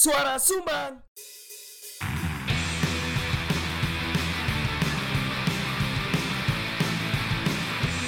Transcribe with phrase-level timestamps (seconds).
[0.00, 0.96] Suara Sumbang.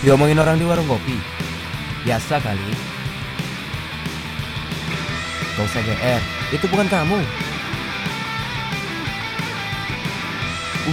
[0.00, 1.20] Diomongin orang di warung kopi.
[2.08, 2.72] Biasa kali.
[5.52, 6.22] Gak usah GR,
[6.56, 7.20] itu bukan kamu.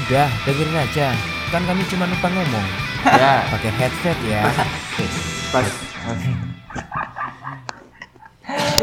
[0.04, 1.16] Udah, dengerin aja.
[1.48, 2.68] Kan kami cuma numpang ngomong.
[3.08, 4.52] Ya, pakai headset ya.
[5.56, 5.64] Pas.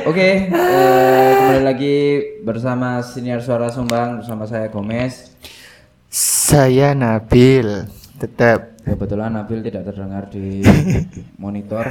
[0.06, 1.96] Oke, eh, kembali lagi
[2.46, 5.34] bersama senior suara Sumbang bersama saya Gomez.
[6.06, 10.62] Saya Nabil, tetap Kebetulan Nabil tidak terdengar di
[11.42, 11.90] monitor.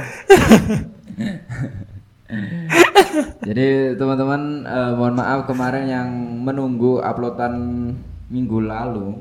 [3.44, 6.08] Jadi teman-teman eh, mohon maaf kemarin yang
[6.40, 7.92] menunggu uploadan
[8.32, 9.12] minggu lalu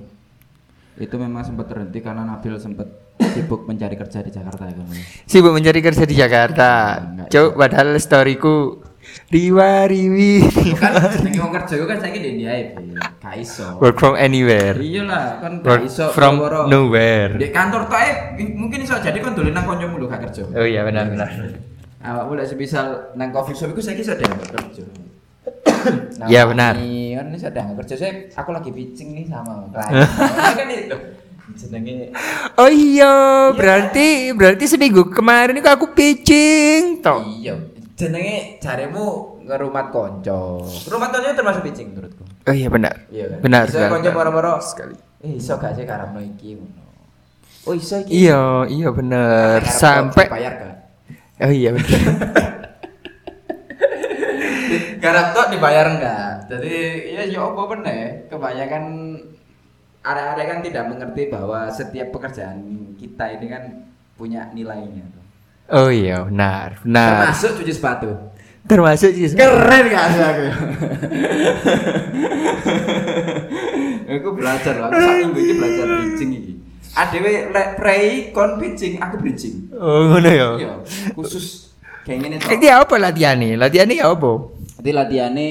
[0.96, 4.76] itu memang sempat terhenti karena Nabil sempat sibuk mencari kerja di Jakarta ya
[5.26, 6.70] sibuk mencari kerja di Jakarta.
[7.26, 8.84] Cuk, padahal storyku
[9.26, 10.44] riwa riwi
[10.76, 12.76] Kan jenenge wong kerja kan saiki di India ya,
[13.18, 13.80] gak iso.
[13.80, 16.68] work from anywhere, Iya lah, kan gak iso from boro-boro.
[16.68, 17.34] nowhere.
[17.36, 18.12] Di kantor tok ae
[18.52, 20.44] mungkin iso jadi kon dolen nang kancamu lho gak kerja.
[20.50, 21.30] Oh iya benar benar.
[22.02, 24.84] Awakmu lek semisal nang coffee shop iku saiki iso deh kerja.
[26.16, 26.74] Nah, Iya, benar.
[26.76, 27.94] Ini kan iso deh kerja.
[27.96, 29.94] Saya aku lagi pitching nih sama klien.
[30.02, 30.98] Nah, kan itu
[31.54, 32.10] jenenge
[32.58, 33.14] Oh iya,
[33.54, 37.22] berarti berarti seminggu kemarin itu aku pitching toh.
[37.22, 37.54] iya.
[37.96, 40.66] Jenenge jaremu ngerumat konco.
[40.90, 42.26] Rumat konco termasuk pitching menurutku.
[42.44, 43.06] Oh iya benar.
[43.08, 43.40] Iya kan?
[43.40, 43.92] Benar sekali.
[43.94, 44.54] konco moro-moro.
[44.60, 44.98] Sekali.
[45.22, 46.84] Eh, iso gak sih karepno iki ngono.
[47.66, 48.26] Oh, iso iki.
[48.26, 49.64] Iya, iya benar.
[49.64, 50.72] Sampai bayar kan.
[51.40, 51.90] Oh iya benar.
[55.02, 56.50] Garap tok dibayar enggak?
[56.50, 56.76] Jadi
[57.14, 58.26] ya ya apa bener?
[58.28, 58.84] Kebanyakan
[60.06, 62.62] area-area kan tidak mengerti bahwa setiap pekerjaan
[62.96, 63.64] kita ini kan
[64.14, 65.04] punya nilainya.
[65.10, 65.24] tuh.
[65.74, 66.78] Oh iya, benar.
[66.86, 67.26] Benar.
[67.26, 68.10] Termasuk cuci sepatu.
[68.66, 69.34] Termasuk sih.
[69.34, 70.46] Keren kan aku.
[74.10, 74.90] aku belajar lah.
[74.90, 76.54] Aku sak minggu ini belajar bridging iki.
[76.96, 79.70] Adewe lek prei kon bridging, aku bridging.
[79.74, 80.50] Oh ngono ya.
[80.58, 80.74] Iya,
[81.14, 82.50] khusus kayak gini tuh.
[82.56, 83.58] Ini apa latihannya?
[83.60, 84.32] Latihannya apa?
[84.80, 85.50] Jadi latihannya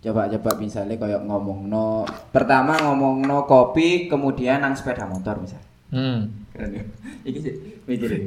[0.00, 6.30] coba-coba misalnya kayak ngomong no pertama ngomong no kopi kemudian nang sepeda motor misal Hmm.
[6.54, 6.84] keren ya
[7.24, 8.22] iki sih mikirin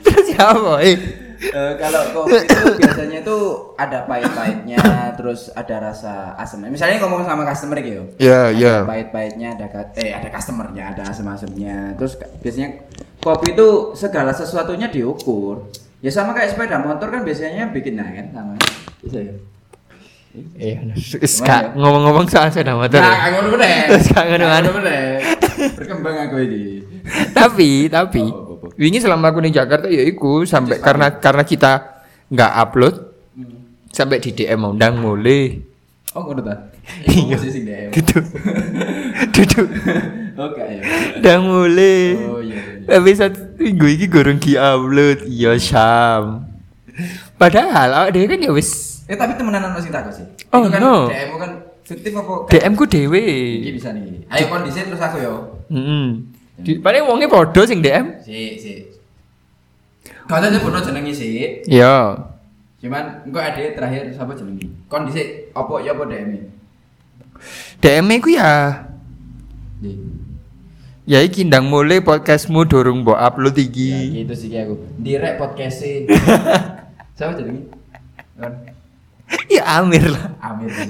[0.00, 0.78] Terus ya apa?
[0.80, 0.98] Eh.
[1.40, 3.36] Eh, kalau kopi itu biasanya itu
[3.74, 4.78] ada pahit-pahitnya
[5.16, 8.74] terus ada rasa asamnya misalnya ngomong sama customer gitu Ya, ada ya.
[8.84, 12.84] pahit-pahitnya ada eh ada customernya ada asam-asamnya terus biasanya
[13.18, 15.64] kopi itu segala sesuatunya diukur
[16.00, 18.54] ya sama kayak sepeda motor kan biasanya bikin nah kan sama
[19.00, 19.34] bisa ya
[20.54, 20.86] Iya,
[21.74, 23.02] ngomong-ngomong soal sepeda motor.
[23.02, 23.34] Nah, ya.
[23.34, 23.90] ngono bener.
[23.90, 24.62] Terus gak ngono Nah, kan?
[24.70, 25.10] bener.
[25.74, 26.62] Berkembang aku ini.
[27.34, 28.70] tapi, tapi Oh, oh, oh.
[28.78, 31.72] wingi selama aku di Jakarta ya iku sampai karena karena kita
[32.30, 32.94] nggak upload
[33.30, 33.74] Hmm.
[33.90, 35.58] sampai di DM undang mulai
[36.14, 36.54] Oh, ngono ta.
[37.06, 37.90] Iya.
[37.90, 38.24] Duduk
[39.34, 39.66] duduk
[40.40, 40.80] Oke ya.
[41.20, 42.56] undang mulai Oh iya.
[42.56, 42.88] iya.
[42.88, 46.48] tapi satu minggu ini gorong di upload iya Syam
[47.36, 50.22] padahal awak dhewe kan ya wis Eh tapi temenan ono sing takut sih.
[50.54, 51.10] Oh, Itu kan no.
[51.10, 51.50] DM kan
[51.82, 52.46] fiktif apa?
[52.46, 53.18] DM ku dhewe
[53.58, 54.22] Iki bisa nih.
[54.30, 55.34] Ayo kondisi terus aku yo.
[55.66, 56.06] Heeh.
[56.62, 58.22] Di paling wonge padha sing DM.
[58.22, 58.86] Si, si.
[60.30, 61.58] Kau tadi pernah jenengi sih.
[61.66, 62.22] Ya.
[62.78, 64.70] Cuman engko ada terakhir siapa jenengi?
[64.86, 66.30] Kondisi apa ya apa DM?
[67.82, 68.86] DM ku ya
[69.82, 69.90] Di.
[71.10, 73.90] Ya iki ndang mulai podcastmu durung mbok upload Ya iki.
[74.22, 74.78] gitu sih aku.
[75.02, 75.82] Direk podcast.
[77.18, 77.66] Siapa jenengi?
[78.38, 78.52] Kan
[79.50, 80.30] ya Amir lah.
[80.38, 80.70] Amir.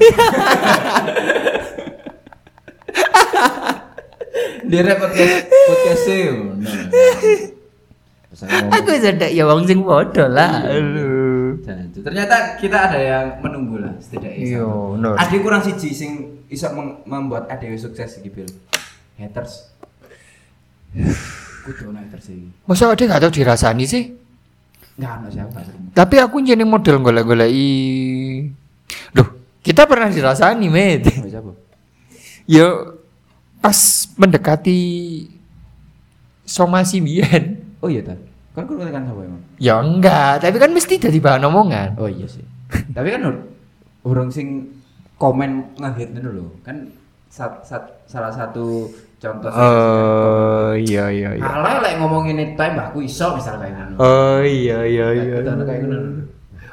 [4.71, 6.23] Direk podcast podcast sih.
[8.71, 10.69] Aku sedek ya wong sing padha lah.
[10.69, 10.79] Iya.
[10.85, 11.65] Aduh.
[12.01, 14.37] Ternyata kita ada yang menunggu lah setidaknya.
[14.37, 14.69] Iya.
[15.17, 16.13] Ade kurang siji sing
[16.53, 16.69] iso
[17.09, 18.47] membuat ade sukses iki Bil.
[19.17, 19.69] Haters.
[19.69, 20.80] Kudu ono haters iki.
[22.67, 24.11] Masa ada gak tau dirasani sih?
[24.99, 25.89] Enggak ono siapa gak terima.
[25.95, 27.71] Tapi aku jadi model golek-goleki.
[29.15, 29.29] Duh,
[29.63, 31.07] kita pernah dirasani, Met.
[32.51, 32.99] Yo
[33.61, 33.77] pas
[34.19, 34.79] mendekati
[36.43, 37.63] somasi biyen.
[37.79, 38.17] Oh iya ta.
[38.51, 39.43] Kan kudu kan siapa emang?
[39.63, 41.95] Ya enggak, tapi kan mesti jadi bahan omongan.
[42.01, 42.43] Oh iya sih.
[42.91, 43.23] Tapi kan
[44.03, 44.67] urung sing
[45.17, 46.51] komen ngehit dulu.
[46.67, 46.91] Kan
[47.31, 51.45] sat- sat- salah satu contoh Oh iya iya iya.
[51.45, 53.95] Alah lek ngomongin time aku iso misal kayak ngono.
[54.01, 55.37] Oh iya iya iya.
[55.45, 56.25] Kayak ngono.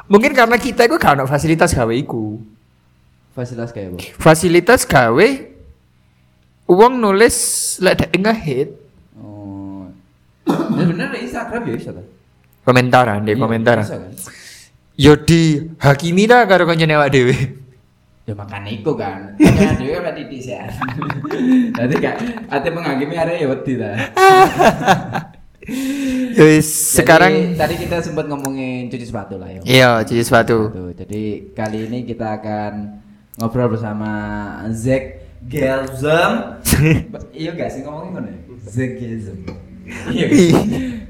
[0.08, 2.40] Mungkin karena kita itu gak ono fasilitas gawe iku.
[3.36, 4.00] Fasilitas apa?
[4.18, 5.28] Fasilitas gawe
[6.68, 7.36] uang nulis
[7.80, 8.70] lek dek ngehit
[9.20, 9.92] Oh.
[10.48, 12.04] Ya bener di Instagram ya bisa ta?
[12.64, 13.84] komentaran deh Iya, komentaran.
[13.84, 14.12] kan?
[14.96, 17.36] Yo di hakimi ta karo kancane awak dhewe.
[18.28, 19.40] Ya makanya iku kan.
[19.40, 20.60] Ya dhewe ora titik sih.
[21.80, 22.16] Dadi gak
[22.52, 23.80] ate menghakimi area ya wedi.
[23.80, 23.96] Ya
[26.44, 29.60] wis Jadi, sekarang tadi kita sempat ngomongin cuci sepatu lah ya.
[29.64, 30.68] iya cuci sepatu.
[30.92, 33.00] Jadi kali ini kita akan
[33.40, 34.12] ngobrol bersama
[34.76, 36.60] Zack Gelzem.
[37.32, 38.32] iya gak sih ngomongin mana?
[38.68, 39.67] Zack Gelzem.
[40.12, 40.28] Iya.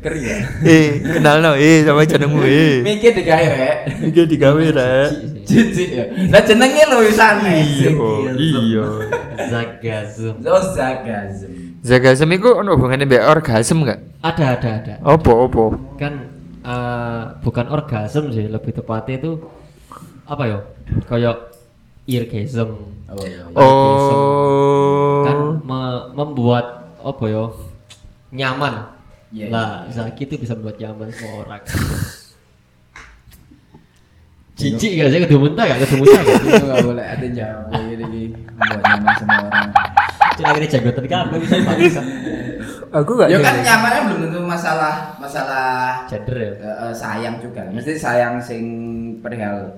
[0.07, 0.37] Ya.
[0.63, 2.79] Eh, kenal no, eh sama jenengmu eh.
[2.85, 3.77] Mikir digawe rek.
[4.07, 5.09] Iki digawe rek.
[5.43, 6.05] Cici ya.
[6.31, 7.55] Lah jenenge lho wisane.
[7.59, 7.91] Iya,
[8.37, 8.85] iya.
[9.51, 10.35] Zagazum.
[10.47, 11.51] Oh Zack Gelzem.
[11.83, 13.99] Zagasem iku ono hubungannya mbek orgasm gak?
[14.23, 14.93] Ada ada ada.
[15.03, 15.63] Opo opo?
[15.99, 16.31] Kan
[16.63, 19.31] eh, bukan orgasm sih, lebih tepatnya itu
[20.23, 20.59] apa ya?
[21.07, 21.51] Kayak
[22.07, 22.69] eargasm.
[23.07, 23.43] Oh iya.
[23.43, 23.59] iya.
[23.59, 25.23] Oh.
[25.23, 26.65] Kan me- membuat
[26.99, 27.45] apa ya?
[28.31, 28.73] Nyaman.
[29.27, 31.61] Iya, lah, Zaki itu bisa membuat nyaman semua orang.
[34.57, 36.33] Cici gak sih kedua muntah gak kedua muntah gak?
[36.49, 39.69] Itu gak boleh ada gini buat nyaman semua orang.
[40.33, 42.01] Cuma ini janggotan kan bisa bangsa.
[42.89, 46.51] Aku gak Ya kan nyamannya belum tentu masalah masalah Gender ya.
[46.89, 47.69] eh, sayang juga.
[47.69, 48.63] Mesti sayang sing
[49.21, 49.77] perihal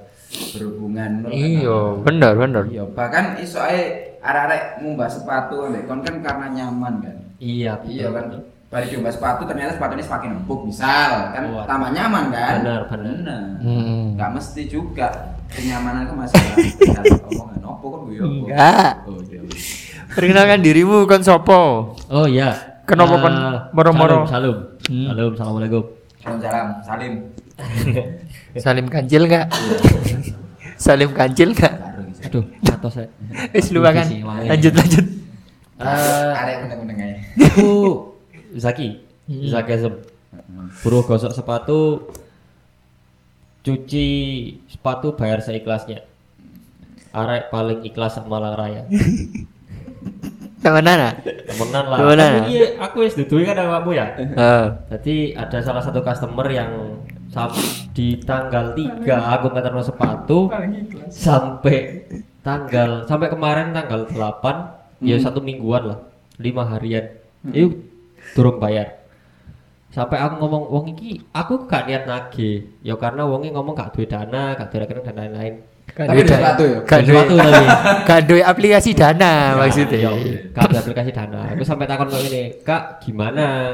[0.55, 1.27] berhubungan.
[1.27, 2.07] Iya, aku.
[2.07, 2.63] bener bener.
[2.71, 7.17] Iya, bahkan iso ae arek-arek ngumbah sepatu kon kan karena nyaman kan.
[7.39, 8.25] Iya, Iya betul, kan.
[8.27, 8.41] betul.
[8.69, 11.65] Pada diubah sepatu ternyata sepatunya semakin empuk misal kan Kuat.
[11.65, 12.53] tambah nyaman kan.
[12.61, 13.41] Benar, benar.
[13.57, 14.13] Hmm.
[14.13, 15.07] Gak mesti juga
[15.49, 18.93] kenyamanan itu masalah perihal omongan opo kan gue Enggak.
[19.03, 19.41] Oh iya.
[19.41, 19.59] iya.
[20.07, 21.61] Perkenalkan dirimu kon sopo?
[22.07, 22.53] Oh iya.
[22.85, 23.35] Kenapa Eh, kon
[23.71, 24.17] moro-moro?
[24.23, 24.55] Salam, salam.
[24.85, 25.05] Hmm.
[25.07, 25.83] Salam, assalamualaikum.
[26.19, 27.13] Salam salim.
[28.55, 29.45] Salim kancil gak?
[30.75, 31.73] Salim kancil gak?
[31.75, 32.21] Baru gitu.
[32.23, 33.09] Aduh, jatuh saya.
[33.53, 34.05] Wis lupakan.
[34.05, 34.45] Sih, wangi.
[34.47, 34.73] Lanjut
[35.79, 37.17] Eh, meneng-meneng aja.
[37.47, 37.69] aku
[38.63, 38.99] Zaki,
[39.47, 40.03] Zakism.
[40.83, 42.11] Buruh gosok sepatu,
[43.63, 44.07] cuci
[44.67, 46.03] sepatu bayar seikhlasnya.
[47.15, 48.81] Arek paling ikhlas sama Malang Raya.
[50.59, 51.15] Sama.
[51.47, 51.97] Temenan lah.
[52.03, 52.43] Temenan Aku ya?
[52.51, 54.11] iya, aku wis duduhi kan awakmu ya.
[54.19, 54.63] Heeh.
[54.91, 56.99] Jadi ada salah satu customer yang
[57.95, 60.49] di tanggal 3 aku nganterno sepatu
[61.13, 62.09] sampai
[62.41, 65.99] tanggal sampai kemarin tanggal 8 ya satu mingguan lah
[66.39, 67.05] lima harian
[67.51, 67.75] itu
[68.35, 68.99] durung bayar
[69.89, 74.05] sampai aku ngomong wong iki aku gak niat nagih ya karena wongi ngomong gak duwe
[74.05, 75.55] dana gak duwe rekening dan lain-lain
[75.89, 76.79] Tapi ada sepatu ya?
[76.85, 77.65] Gak duwe tapi.
[78.13, 79.97] gak duwe aplikasi dana maksudnya.
[79.97, 80.11] Ya,
[80.53, 81.49] gak ada aplikasi dana.
[81.49, 83.73] Aku sampai takon kok ini, Kak, gimana?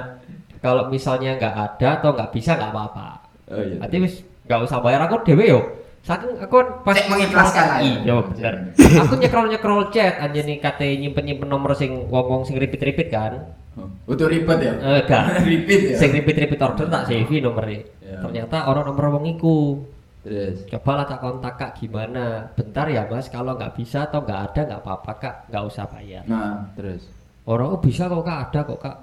[0.64, 3.08] Kalau misalnya nggak ada atau nggak bisa nggak apa-apa.
[3.54, 3.78] Oh iya.
[3.78, 5.62] Nanti wis nggak usah bayar aku dewe yo.
[6.06, 7.78] Saking aku pas Cek mengikhlaskan ya.
[7.82, 8.54] Iya bener.
[9.02, 12.78] aku nyekrol nyekrol chat aja nih kate nyimpen nyimpen nomor sing wong wong sing ripit
[12.78, 13.58] ripit kan.
[14.06, 14.74] Butuh ribet ya?
[14.86, 15.24] Eh gak.
[15.50, 15.98] Repeat ya?
[15.98, 17.82] Sing ripit order tak save nomornya.
[18.06, 18.22] Ya.
[18.22, 19.82] Ternyata orang nomor wong iku.
[20.22, 20.62] Terus.
[20.70, 22.54] Coba lah tak kontak kak gimana.
[22.54, 26.26] Bentar ya mas, kalau nggak bisa atau nggak ada nggak apa-apa kak, nggak usah bayar.
[26.26, 27.06] Nah, terus.
[27.46, 28.98] Orang oh bisa kok kak ada kok kak.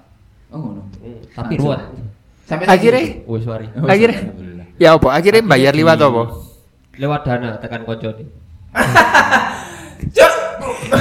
[0.51, 0.83] Oh, ngono.
[0.99, 1.67] Hmm, tapi Langsung.
[1.67, 1.81] ruwet.
[2.43, 3.67] Sampai Akhirnya Oh sorry.
[3.75, 4.19] Oh, Akhirnya?
[4.19, 4.67] alhamdulillah.
[4.75, 5.07] ya apa?
[5.15, 6.23] Akhirnya bayar liwat apa?
[6.93, 8.27] Lewat dana tekan konco nih.
[10.13, 10.33] Cuk.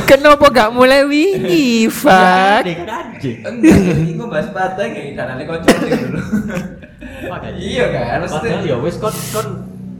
[0.08, 2.64] Kenapa gak mulai wingi, Fak?
[2.64, 3.44] kan anjing.
[3.44, 3.76] Enggak,
[4.16, 6.20] gue bahas sepatu kayak danane kocok dulu.
[7.60, 8.24] Iya kan.
[8.24, 9.46] Padahal ya wis kon kon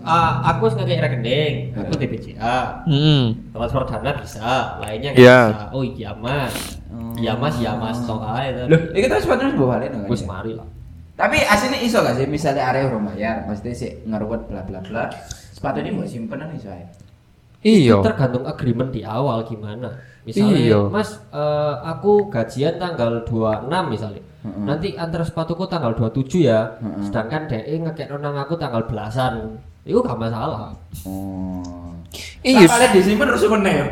[0.02, 2.88] ah, aku wis ngekek rekening, aku di BCA.
[2.88, 3.36] Hmm.
[3.52, 5.40] Transfer dana bisa, lainnya nggak Iya.
[5.52, 5.66] bisa.
[5.76, 6.54] Oh iya mas,
[7.20, 8.64] iya mas, iya mas, sok aja.
[8.64, 10.64] Loh, kita sepatu harus bawa balik Wis mari lah.
[11.12, 15.04] Tapi aslinya iso gak sih misalnya area orang bayar, pasti sih ngeruwet bla bla bla.
[15.62, 16.82] Sepatu ini mau simpenan iso ae.
[17.62, 18.02] Iya.
[18.02, 19.94] tergantung agreement di awal gimana
[20.26, 20.80] misalnya Iya.
[20.90, 24.64] mas eh, aku gajian tanggal 26 misalnya Heeh.
[24.66, 27.06] nanti antar sepatuku tanggal 27 ya Heeh.
[27.06, 30.74] sedangkan DE ngekek nang aku tanggal belasan itu gak masalah
[31.06, 31.91] Oh.
[32.42, 32.66] Iya.
[32.66, 33.86] Kalian disimpan harus meneh ya.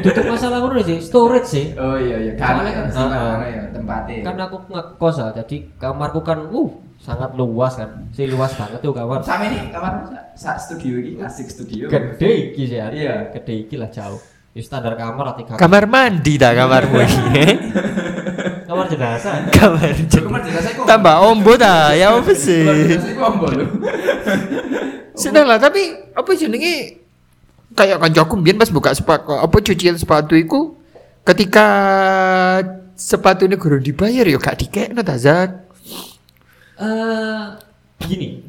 [0.00, 4.16] Tutup masalah ngono sih storage sih Oh iya iya, karena kan sembarang ya tempatnya.
[4.22, 8.92] kan aku ngekos ah, jadi kamarku kan uh sangat luas kan sih luas banget tuh
[8.92, 11.84] kamar sama ini kamar sa studio ini asik studio.
[11.86, 13.14] gede iki sih ya Iya.
[13.30, 14.20] gede iki lah jauh
[14.52, 17.44] ya standar kamar lah tiga Kamar mandi dah kamarmu ini.
[18.64, 19.92] kamar jenazah Kamar
[20.40, 20.84] jenazah kok.
[20.84, 22.64] Tambah ombo dah, ya apa sih?
[22.64, 23.64] Kamar jenazah ombo lu.
[25.14, 27.03] Sudah lah, tapi apa jenenge
[27.74, 30.78] kayak kancaku mbiyen pas buka sepatu apa cucian sepatu iku
[31.22, 31.66] ketika
[32.94, 35.50] sepatu ini gurung dibayar ya gak dikekno ta Zak.
[36.74, 37.44] eh
[38.00, 38.42] gini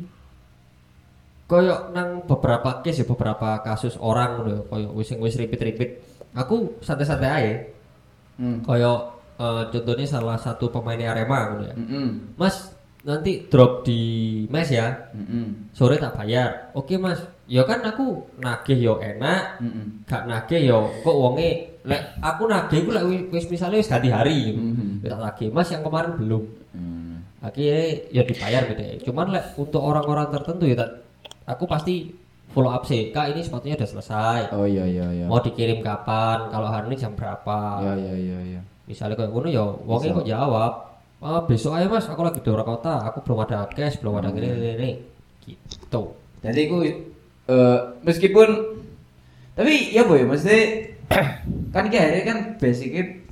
[1.45, 6.01] koyok nang beberapa case ya beberapa kasus orang ngono ya koyok wis sing wis ripit-ripit
[6.33, 7.55] aku santai-santai aja
[8.35, 8.59] Hmm.
[8.67, 8.99] koyok
[9.39, 12.35] eh, contohnya salah satu pemain Arema ngono ya Mm-mm.
[12.35, 12.67] Mas
[13.01, 14.01] nanti drop di
[14.51, 15.71] mes ya Mm-mm.
[15.71, 18.05] sore tak bayar oke mas ya kan aku
[18.37, 19.85] nagih yo enak Mm-mm.
[20.03, 21.49] gak nagih yo kok wonge
[21.81, 24.57] lek aku nagih ku lek wi- wis misalnya wis ganti hari
[24.99, 27.23] ya tak nagih mas yang kemarin belum Hmm.
[27.39, 27.79] akhirnya
[28.11, 31.07] ya dibayar gitu ya cuman lek untuk orang-orang tertentu ya tak
[31.45, 32.11] aku pasti
[32.49, 35.25] follow up sih kak ini sepatunya udah selesai Oh iya iya iya.
[35.25, 38.61] mau dikirim kapan kalau hari ini jam berapa Iya iya iya iya.
[38.83, 40.73] misalnya kayak ngono ya wonge kok jawab
[41.17, 44.27] ah besok aja mas aku lagi di luar kota aku belum ada cash belum ada
[44.27, 44.35] Hmm.
[44.35, 44.89] gini gini, gini
[45.47, 46.03] gitu
[46.41, 46.77] Jadi aku
[47.49, 48.49] eh, meskipun
[49.55, 50.91] tapi ya boy maksudnya
[51.73, 53.25] kan iki akhirnya kan basicnya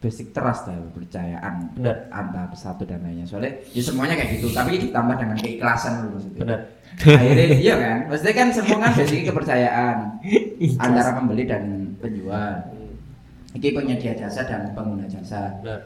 [0.00, 2.08] basic trust lah kepercayaan Benar.
[2.08, 3.28] antar satu dan lainnya.
[3.28, 6.40] Soalnya ya semuanya kayak gitu tapi ditambah dengan keikhlasan dulu maksudnya.
[6.40, 6.60] Benar.
[7.04, 7.98] Akhirnya iya kan?
[8.08, 9.96] Maksudnya kan semua kan basicnya kepercayaan
[10.88, 11.64] antara pembeli dan
[12.00, 12.52] penjual.
[13.50, 15.52] Ini penyedia jasa dan pengguna jasa.
[15.60, 15.80] Benar.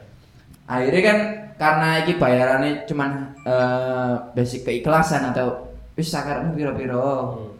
[0.65, 1.17] Akhirnya kan
[1.59, 3.11] karena iki bayarannya cuman
[3.43, 7.35] eh, basic keikhlasan atau wis sakarmu piro-piro?
[7.35, 7.51] Hmm.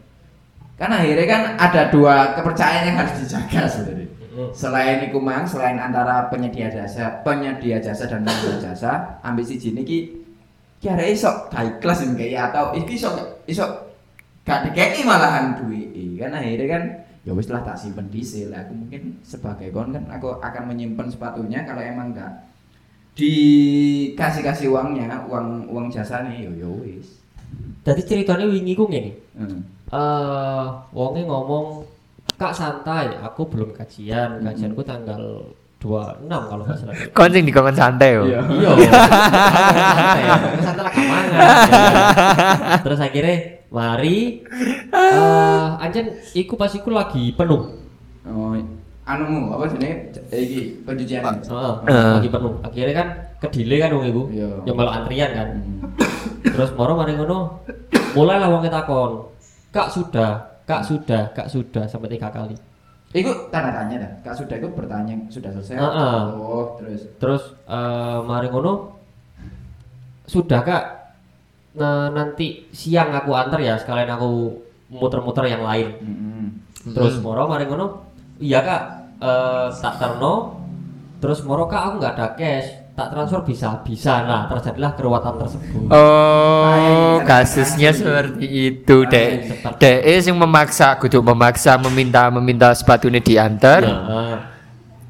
[0.76, 4.08] Kan akhirnya kan ada dua kepercayaan yang harus dijaga sebenarnya.
[4.52, 9.80] Selain iku mang selain antara penyedia jasa penyedia jasa dan pengguna jasa ambil si jini
[9.80, 9.98] ki
[10.76, 13.08] kira iso gak ikhlas yang kayak atau iki iso
[13.48, 13.64] iso
[14.44, 15.88] gak dikeki malahan duit
[16.20, 16.82] kan akhirnya kan
[17.24, 21.64] ya wis lah tak simpen di aku mungkin sebagai kon kan aku akan menyimpan sepatunya
[21.64, 22.32] kalau emang enggak
[23.16, 27.24] dikasih kasih uangnya uang uang jasa nih yo yo wis.
[27.82, 29.16] Jadi ceritanya wingi ku ngene.
[29.32, 29.64] Hmm.
[29.86, 31.86] Eh wonge ngomong
[32.34, 35.46] kak santai aku belum kajian kajianku tanggal
[35.78, 38.22] 26 kalau nggak salah Kon sing dikongkon santai yo.
[38.26, 38.40] Iya.
[38.50, 38.70] iya
[39.86, 40.22] santai
[40.58, 41.28] santai lah kamangan
[42.84, 43.36] terus akhirnya
[43.68, 44.42] mari
[44.90, 47.84] eh anjen iku pas iku lagi penuh
[48.26, 48.58] Oh,
[49.06, 51.22] anumu apa jenenge iki pencucian.
[51.22, 52.12] Heeh, Eh.
[52.18, 54.48] lagi penuh akhirnya kan kedile kan wong iku Iya.
[54.66, 55.78] yang malah antrian kan Hmm.
[56.42, 57.62] terus moro mari ngono
[58.18, 59.30] mulailah wong takon
[59.70, 62.56] kak sudah kak sudah kak sudah sampai tiga kali
[63.16, 64.12] Iku tanda tanya dah.
[64.28, 65.78] Kak sudah itu bertanya sudah selesai.
[65.78, 66.18] Heeh.
[66.36, 67.00] Oh, terus.
[67.16, 68.92] terus eh mari ngono
[70.26, 70.84] sudah kak
[71.78, 74.58] nah, nanti siang aku antar ya sekalian aku
[74.90, 76.44] muter-muter yang lain Mm-mm.
[76.94, 78.10] terus moro mari ngono
[78.42, 78.82] iya kak
[79.22, 80.58] eh, tak terno
[81.22, 85.84] terus moro kak aku nggak ada cash tak transfer bisa bisa nah terjadilah keruatan tersebut
[85.92, 89.52] Oh, kasusnya seperti itu, Dek.
[89.76, 93.84] Dek yang memaksa, kudu memaksa meminta meminta sepatu ini diantar.
[93.84, 94.38] Nah,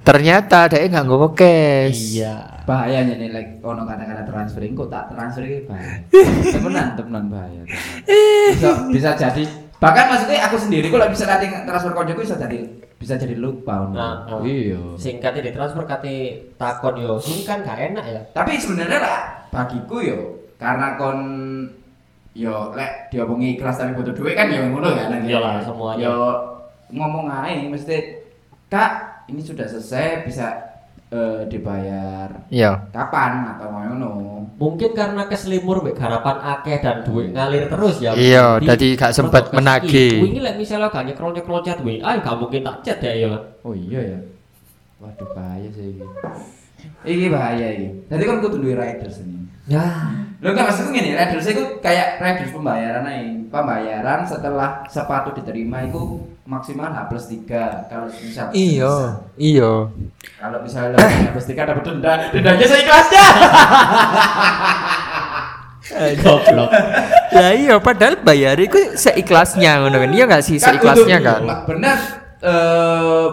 [0.03, 2.15] Ternyata Dek nggak nggowo cash.
[2.15, 6.03] iya Bahaya nih like ono kata-kata transferring kok tak transfer iki bahaya.
[6.51, 7.63] temenan, temenan bahaya.
[8.51, 9.43] Bisa bisa jadi
[9.77, 12.59] bahkan maksudnya aku sendiri kalau bisa nanti transfer koncoku bisa jadi
[12.97, 13.93] bisa jadi lupa.
[13.93, 14.41] Nah, nah.
[14.41, 14.97] Iya.
[14.97, 16.17] singkatnya ditransfer kate
[16.57, 19.21] takon yo sing kan gak enak ya Tapi sebenarnya lah
[19.53, 20.19] bagiku yo
[20.57, 21.21] karena kon
[22.33, 26.01] yo lek diomongi ikhlas tapi butuh duit kan yo ngono kan Iyalah, semuanya.
[26.09, 26.17] Yo
[26.93, 28.25] ngomong aja mesti
[28.67, 30.59] Kak, ini sudah selesai bisa
[31.09, 32.91] eh, dibayar Iya.
[32.91, 34.11] kapan atau mau ngono.
[34.57, 39.45] mungkin karena keselimur mbek harapan akeh dan duit ngalir terus ya Iya, jadi gak sempet
[39.47, 40.13] protes menagih.
[40.19, 43.73] wingi lek misalnya gak nyekrol nyekrol chat WA gak mungkin tak chat ya ya Oh
[43.73, 44.19] iya ya.
[44.97, 46.07] Waduh bahaya sih ini.
[47.03, 47.89] Iki bahaya iki.
[48.07, 49.47] Jadi kan kudu duwe riders ini.
[49.67, 49.83] ya
[50.45, 53.23] Lo enggak maksudku gini, riders itu kayak riders pembayaran aja.
[53.47, 58.95] Pembayaran setelah sepatu diterima itu maksimal H plus 3 kalau misal Iya,
[59.35, 59.73] iya.
[60.37, 63.27] kalau misalnya H plus 3 dapat denda dendanya seikhlasnya
[66.21, 66.71] goblok
[67.33, 70.11] Lah iya, padahal bayar itu seikhlasnya ngono kan.
[70.11, 71.41] Iya enggak sih Kan seikhlasnya kan?
[71.67, 71.99] benar
[72.43, 73.27] eh,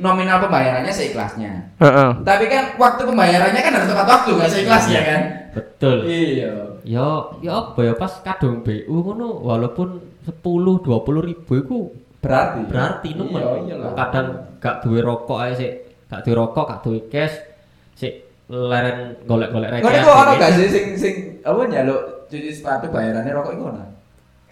[0.00, 1.76] nominal pembayarannya seikhlasnya.
[1.76, 2.10] Heeh.
[2.24, 5.20] tapi kan waktu pembayarannya kan harus tepat waktu nggak seikhlasnya kan?
[5.50, 5.96] betul.
[6.08, 6.52] Iya.
[6.82, 11.78] Yo yo apa ya pas kadung BU ngono walaupun 10 20 ribu iku
[12.24, 12.60] berarti.
[12.66, 13.42] berarti nemen.
[13.68, 14.26] Iya kadang
[14.60, 15.72] gak duwe rokok ae sik.
[16.08, 17.36] Gak duwe rokok gak duwe cash
[17.98, 21.14] sik leren golek-golek Kau receh kok ono gak sih sing sing
[21.46, 23.84] apa nyaluk cuci sepatu bayarannya rokok itu ono?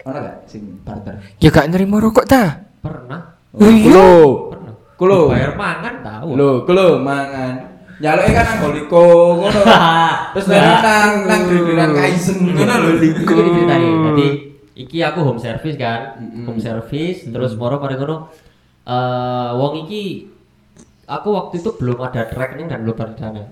[0.07, 1.15] Ono gak sing barter?
[1.41, 2.69] Ya gak nerima rokok ta?
[2.79, 3.21] pernah.
[3.51, 4.07] Oh, iya?
[4.99, 5.31] Kulo.
[5.31, 7.55] bayar mangan tahu Lho, kulo mangan.
[7.97, 9.03] Nyaluk kan nang goliko
[9.37, 9.61] ngono.
[10.33, 10.53] Terus Nah.
[10.53, 12.89] dari nang nang giliran kaisen ngono lho.
[12.97, 14.27] Iki ceritanya jadi
[14.77, 16.43] iki aku home service kan Mm-mm.
[16.45, 18.31] home service terus moro mari ngono
[18.81, 20.27] eh wong iki
[21.05, 23.43] aku waktu itu belum ada rekening dan belum ada dana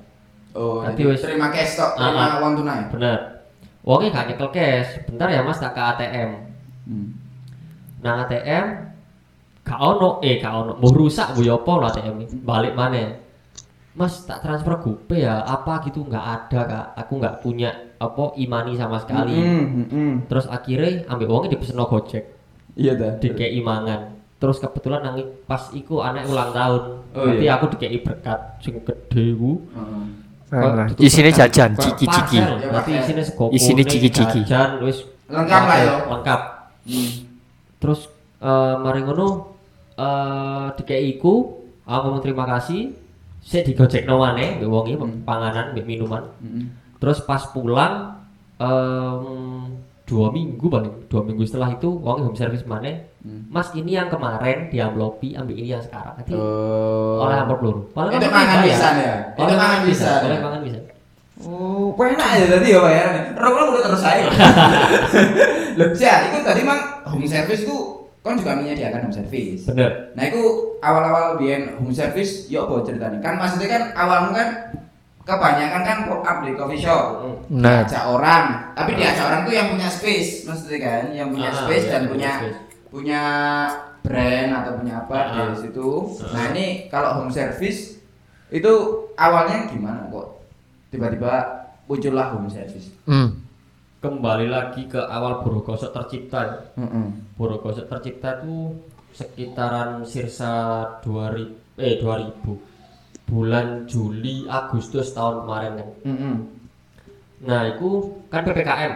[0.51, 2.39] Oh, Nanti jadi wis- terima cash tok, Ah, terima ah.
[2.39, 2.81] uang tunai.
[2.89, 3.19] bener
[3.83, 6.29] wongnya gak nyekel cash bentar ya mas tak ke ATM
[6.83, 7.07] Hmm.
[7.99, 8.65] nang ATM
[9.67, 13.19] gak ono eh gak ono mau rusak bu apa lah ATM ini balik mana
[13.97, 18.77] mas tak transfer gope ya apa gitu nggak ada kak aku nggak punya apa imani
[18.77, 19.33] sama sekali.
[19.33, 20.13] Mm, mm, mm.
[20.29, 22.23] Terus akhirnya ambil uangnya dipesen Gojek,
[22.77, 23.13] Iya dah.
[23.17, 24.13] dikei mangan.
[24.37, 25.17] Terus kebetulan nang
[25.49, 26.83] pas iku anak ulang tahun.
[27.17, 27.57] Oh, Berarti iya.
[27.57, 29.65] aku dikei berkat sing gede ku.
[31.01, 31.49] Isine berkat?
[31.49, 32.37] jajan, ciki-ciki.
[32.37, 34.41] parcel, Berarti isine sego Isine kuning, ciki-ciki.
[34.45, 35.95] Jajan wis Lengkap lah, yo.
[36.07, 36.41] Lengkap.
[36.85, 37.11] Hmm.
[37.81, 37.99] Terus
[38.37, 39.56] eh mari ngono
[39.97, 42.93] eh dikei iku aku ngomong terima kasih.
[43.41, 45.23] Saya digojekno maneh mbek wonge Hmm.
[45.23, 46.23] panganan mbek minuman.
[46.37, 46.67] Mm.
[46.97, 48.19] Terus pas pulang
[48.57, 49.23] em,
[50.03, 52.91] dua minggu paling dua minggu setelah itu uang home service mana
[53.23, 53.43] Hmm.
[53.51, 57.19] mas ini yang kemarin di amplopi ambil ini yang sekarang nanti Oh.
[57.23, 59.15] oleh amplop luru Padahal Itu kan mangan pisan ya?
[59.35, 60.19] Oleh mangan pisan.
[60.23, 60.79] oleh mangan bisa
[61.37, 63.23] Oh, enak ya tadi ya bayarannya.
[63.37, 64.25] Rokok udah terus saya.
[65.77, 67.77] Loh, sih, itu tadi mang home service itu
[68.27, 69.61] kan juga menyediakan home service.
[69.65, 70.41] bener Nah, itu
[70.79, 73.19] awal-awal biyen home service ya apa ceritanya?
[73.19, 74.49] Kan maksudnya kan awalmu kan
[75.23, 77.05] kebanyakan kan pop up di coffee shop.
[77.49, 81.57] Nah, Diajak orang, tapi diajak orang tuh yang punya space, maksudnya kan, yang punya Ah,
[81.57, 82.57] space iya, dan punya punya space.
[82.87, 83.21] punya
[84.01, 85.47] brand atau punya apa Ah.
[85.51, 85.87] di situ.
[86.17, 86.31] Ah.
[86.31, 87.99] Nah, ini kalau home service
[88.47, 88.73] itu
[89.13, 90.39] awalnya gimana kok?
[90.87, 91.33] Tiba-tiba
[91.83, 92.87] muncullah home service.
[93.03, 93.46] hmm.
[93.97, 97.07] Kembali lagi ke awal Borogosok tercipta Heeh.
[97.33, 98.77] Borogosok tercipta tuh
[99.09, 100.53] sekitaran sirsa
[101.01, 102.37] 2000 eh 2000
[103.25, 106.35] bulan Juli Agustus tahun kemarin kan Heeh.
[107.37, 107.89] Nah, itu
[108.29, 108.91] kan PPKM.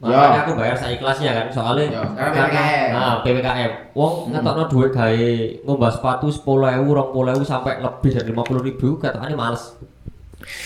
[0.00, 0.08] Ya.
[0.08, 2.88] Makanya aku bayar saikhlasnya kan, soalnya Ya, karena PPKM.
[2.90, 3.70] Nah, PPKM.
[3.92, 4.30] Wong Hmm.
[4.32, 5.28] ngetokno duit gawe
[5.62, 9.76] ngombah sepatu 10.000, 20.000 sampai lebih dari 50.000 katanya males.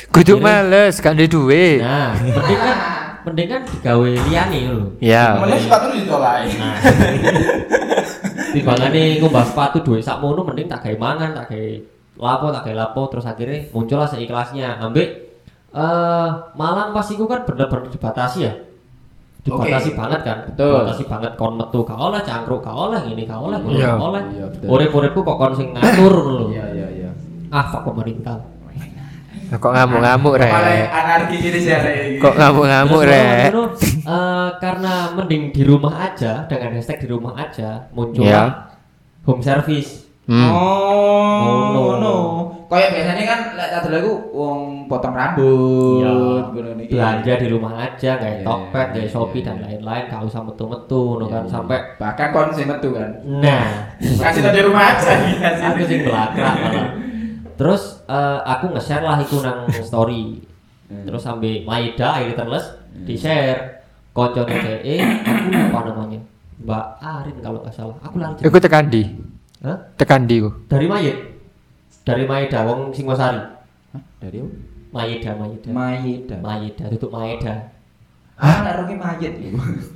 [0.09, 1.83] kudu males gak ada duit.
[1.83, 2.77] Nah, mending kan
[3.27, 4.87] mending kan digawe liyane lho.
[5.03, 5.35] Ya.
[5.35, 6.47] Kemudian sepatu ditolak.
[6.55, 6.77] Nah.
[8.55, 11.71] Timbangane ngombah sepatu duit sakmono mending tak gawe mangan, tak gawe
[12.23, 14.79] lapo, tak gawe lapo terus akhirnya muncullah seikhlasnya.
[14.79, 15.09] Ambek
[15.75, 18.55] eh Malang pas iku kan bener-bener dibatasi ya.
[19.43, 19.99] Dibatasi Oke.
[19.99, 20.39] banget kan.
[20.47, 20.73] Betul.
[20.87, 23.95] Dibatasi banget kon metu gak oleh cangkruk, gak oleh ngene, gak oleh, Iya.
[23.95, 24.23] gak oleh.
[24.39, 24.47] Iya.
[24.71, 26.47] Urip-uripku kok kon sing ngatur lho.
[26.55, 27.11] Iya, iya, iya.
[27.51, 28.56] Ah, fuck pemerintah.
[29.47, 30.51] Kok ngamuk-ngamuk rek?
[30.91, 32.19] anarki gini sih ini.
[32.19, 33.55] Kok ngamuk-ngamuk rek?
[33.55, 33.63] ngono,
[34.03, 38.75] eh, karena mending di rumah aja dengan hashtag di rumah aja muncul Iya.
[39.23, 40.03] home service.
[40.27, 40.51] Hmm.
[40.51, 41.39] Oh,
[41.71, 41.83] Ngono.
[42.03, 42.17] no.
[42.67, 44.59] Kayak biasanya kan lek tadi lagu wong
[44.91, 46.11] potong rambut, Iya.
[46.51, 46.91] ngono niki.
[46.91, 49.47] belanja di rumah aja kayak Iya, Tokped, kayak iya, Shopee iya.
[49.47, 53.11] dan lain-lain gak usah metu-metu no kan Iya, sampai bahkan kon sing metu kan.
[53.23, 55.15] nah Kasih tadi rumah aja
[55.71, 56.59] aku sing belakang
[57.57, 60.41] terus eh, aku nge-share lah iku nang story
[60.87, 61.03] Hmm.
[61.03, 62.63] terus sampai Maida akhirnya terles
[62.95, 63.83] di share
[64.15, 66.23] koncone DE aku lupa namanya
[66.63, 69.03] Mbak Arin kalau nggak salah aku lari Iku tekan di.
[69.67, 69.75] Hah?
[69.99, 70.55] Tekan di ku.
[70.71, 71.19] dari Mayit
[72.07, 73.43] dari Maida wong Singosari
[73.91, 74.03] Hah?
[74.23, 74.51] Dari apa?
[74.95, 76.37] Maida Maida Maida.
[76.39, 77.75] Maida tutup Maida
[78.39, 79.35] Ah, naruhnya mayit.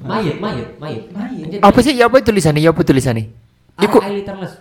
[0.02, 1.60] Mayit Mayit Mayit Mayit.
[1.62, 1.94] Apa sih?
[1.94, 2.66] Ya apa tulisannya?
[2.66, 3.30] Ya apa tulisannya?
[3.78, 4.02] Iku.
[4.02, 4.58] Iku literless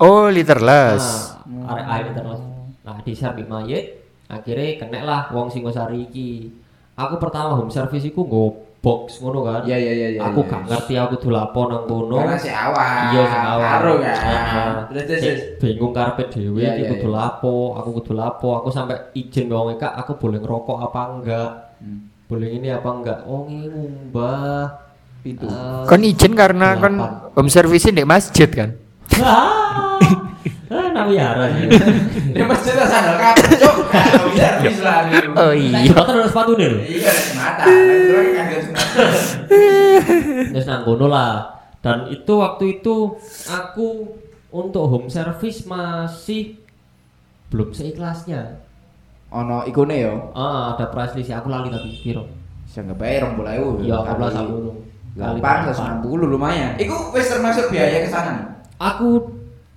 [0.00, 1.35] Oh, literless.
[1.46, 2.40] Nah, arek air terus.
[2.82, 3.84] Nah, di di mayit,
[4.26, 6.50] akhirnya kena lah wong Singosari iki.
[6.96, 8.44] Aku pertama home service iku nggo
[8.86, 9.60] box ngono kan.
[9.66, 10.20] Iya, iya, iya, iya.
[10.30, 10.50] Aku iya.
[10.54, 12.16] gak ngerti aku kudu lapo nang kono.
[12.22, 12.86] Karena si awal.
[13.10, 13.66] Iya sing awal.
[13.66, 14.16] Karo kan.
[14.16, 14.72] Heeh.
[14.86, 15.40] Terus terus.
[15.58, 17.16] Bingung karepe dhewe Iya, iki iya, kudu iya.
[17.18, 18.48] lapo, aku kudu lapo.
[18.62, 21.50] Aku sampai izin wong Kak, aku boleh ngerokok apa enggak?
[21.82, 22.00] Hmm.
[22.30, 23.18] Boleh ini apa enggak?
[23.26, 23.66] Oh, ini
[24.10, 24.86] mbah.
[25.26, 25.50] Pintu.
[25.50, 26.94] Eh, Kon izin karena delapan.
[27.34, 28.70] home service di masjid kan?
[30.66, 31.70] Ah, nawiyara sih.
[32.34, 33.76] Dia masjid lah sandal kabeh, Cuk.
[33.94, 35.06] Kalau bisa habis lah.
[35.38, 35.78] Oh Iya.
[35.78, 35.94] iya.
[35.94, 36.70] Sepatu sepatu nih.
[36.82, 37.64] Iya, ada mata.
[37.70, 39.04] Terus kan ada semata.
[40.50, 41.32] Terus nang kono lah.
[41.78, 43.14] Dan itu waktu itu
[43.46, 43.88] aku
[44.50, 46.58] untuk home service masih
[47.46, 48.58] belum seikhlasnya.
[49.30, 50.34] Ono ikune yo.
[50.34, 52.26] Ah, ada price list aku lali tapi piro.
[52.66, 53.70] Saya nggak bayar rong bola ewu.
[53.80, 54.72] Iya, aku dulu.
[55.14, 56.74] Delapan ratus enam puluh lumayan.
[56.76, 58.30] Iku wis termasuk biaya ke sana.
[58.34, 58.44] nih?
[58.76, 59.30] Aku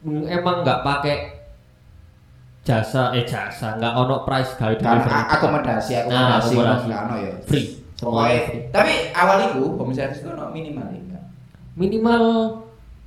[0.05, 1.17] emang nggak pakai
[2.62, 5.09] jasa eh jasa nggak ono price gawe delivery.
[5.09, 6.85] a- akomodasi Nah, akomodasi akomodasi.
[6.85, 7.31] nggak ono yo.
[7.43, 7.67] free
[7.99, 8.62] Pokoknya, free.
[8.69, 11.23] tapi awal itu service itu ono minimal ya, enggak?
[11.75, 12.23] minimal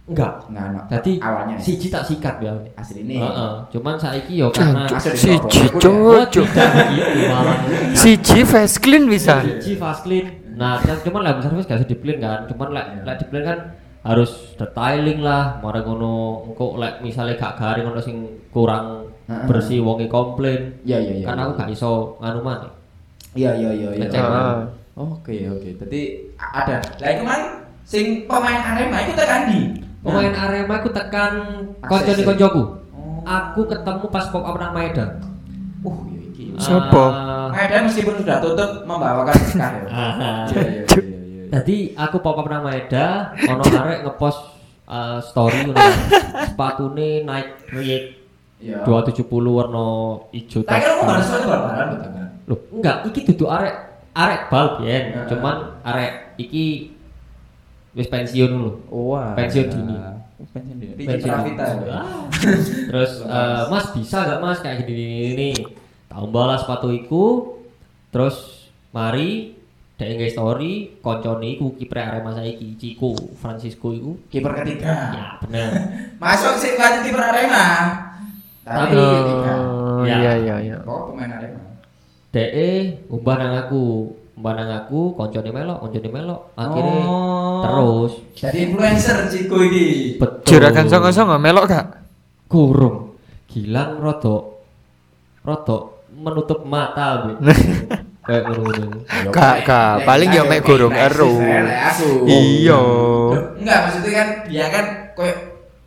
[0.04, 0.80] enggak Enggak ono.
[0.90, 3.16] jadi awalnya siji tak sikat ya asli ini.
[3.16, 5.32] Heeh, cuman saiki yo karena Si
[7.24, 7.56] malah
[7.94, 9.40] Si Ji fast clean bisa.
[9.40, 10.26] Siji fast clean.
[10.52, 12.44] Nah, cuman lah service gak usah di clean kan.
[12.44, 13.58] Cuman lek lek di clean kan
[14.02, 16.12] harus detailing lah, mari ngono
[16.44, 18.16] engko lek misalnya gak garing ono sing
[18.50, 19.06] kurang
[19.46, 20.74] bersih wonge komplain.
[20.82, 21.26] Iya iya iya.
[21.26, 22.70] Kan aku gak iso nganu maneh.
[23.32, 24.20] Iya iya iya iya.
[24.20, 24.58] Ah.
[24.92, 25.70] Oke oke.
[25.78, 26.00] Jadi
[26.36, 26.76] a- ada.
[26.98, 27.42] Lah iku mang
[27.82, 29.60] sing pemain Arema itu tekan di.
[30.02, 31.32] Pemain Arema aku tekan
[31.80, 32.26] koncone ya?
[32.26, 32.62] koncoku.
[32.92, 33.22] Oh.
[33.22, 35.16] Aku ketemu pas pop up nang Maeda.
[35.80, 36.44] Uh, iya iki.
[36.58, 37.06] Sopo?
[37.06, 39.84] Eh, Medan meskipun sudah tutup membawakan berkah ya.
[39.88, 40.82] ah, Iya, iya,
[41.52, 44.40] Jadi aku pop up nang Maeda, ono arek ngepost
[44.88, 45.78] eh, story ngono.
[46.48, 48.06] Sepatune Nike React
[48.62, 48.86] Iya.
[48.86, 49.86] 270 warna
[50.30, 52.26] ijo Tak kira mau ada suatu barbaran kan?
[52.46, 53.74] Loh, enggak, iki duduk arek
[54.14, 55.26] arek bal biyen, Heeh.
[55.26, 56.94] cuman arek iki
[57.98, 58.72] wis pensiun lho.
[58.86, 59.34] Wah.
[59.34, 59.94] Pensiun dini.
[60.54, 60.94] Pensiun dini.
[60.94, 61.90] Pensiun Pravita dini.
[62.94, 65.50] Terus eh, Mas bisa gak Mas kayak gini gini gini.
[66.06, 67.58] Tak lah sepatu iku.
[68.14, 69.58] Terus mari
[70.02, 74.18] dek nge story koncone iku kiper Arema saiki Ciko Francisco iku.
[74.26, 74.90] Kiper ketiga.
[75.14, 75.70] Ya, bener.
[76.22, 77.64] Masuk sih lanjut kiper Arema.
[78.62, 79.54] Tapi ketiga.
[79.54, 80.18] Oh, Ya.
[80.18, 80.76] iya iya iya.
[80.82, 81.62] Kok pemain Arema?
[82.28, 82.50] Dek
[83.06, 83.82] umbah nang aku,
[84.34, 86.40] umbah nang aku koncone melok, koncone melok.
[86.52, 87.60] Akhirnya Oh.
[87.62, 90.18] terus Jadi influencer Ciko ini.
[90.18, 90.58] betul.
[90.58, 91.86] Juragan songo-songo melok gak?
[92.44, 93.16] kurung
[93.48, 94.60] gilang rodok
[95.40, 97.32] rodok menutup mata be
[98.22, 99.02] kayak ngono
[99.34, 100.06] Gak, gak.
[100.06, 101.32] Paling ya mek gorong ero.
[101.42, 102.26] Aku.
[102.30, 102.82] Iya.
[103.58, 104.86] Enggak maksudnya kan dia kan
[105.18, 105.34] koyo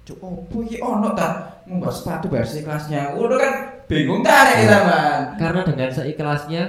[0.05, 3.15] cuk opo iki ono ta ngubah sepatu versi kelasnya.
[3.15, 3.53] Udah kan
[3.87, 5.19] bingung ta arek kita, Man.
[5.39, 6.63] karena dengan seikhlasnya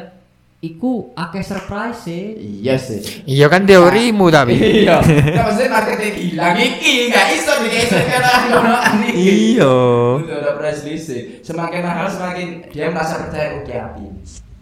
[0.64, 2.22] iku akeh surprise sih
[2.64, 3.02] Iya sih.
[3.28, 4.54] Iya kan teorimu tapi.
[4.56, 5.02] Iya.
[5.34, 9.30] Enggak maksudnya marketing gila iki enggak iso dikasih karena ono iki.
[9.58, 9.74] Iya.
[10.22, 11.20] Udah ada price list sih.
[11.42, 14.06] Semakin mahal semakin dia merasa percaya oke api.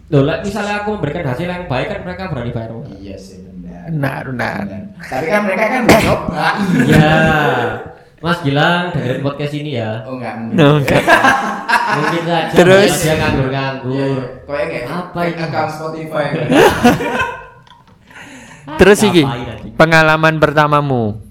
[0.05, 2.93] Loh, misalnya aku memberikan hasil yang baik kan mereka berani bayar mahal.
[2.93, 3.89] Iya sih benar.
[3.89, 4.63] Benar, benar.
[5.01, 6.45] Tapi kan mereka kan udah coba.
[6.85, 7.15] Iya.
[8.21, 10.01] Mas Gilang dengerin podcast ini ya.
[10.05, 10.33] Oh enggak.
[10.53, 11.01] No, enggak.
[11.97, 12.91] Mungkin saja Terus?
[13.01, 14.17] dia nganggur-nganggur.
[14.49, 15.43] Kayak kayak Apa kayak ini?
[15.45, 16.25] account Spotify.
[18.81, 19.23] Terus iki
[19.77, 21.21] pengalaman pertamamu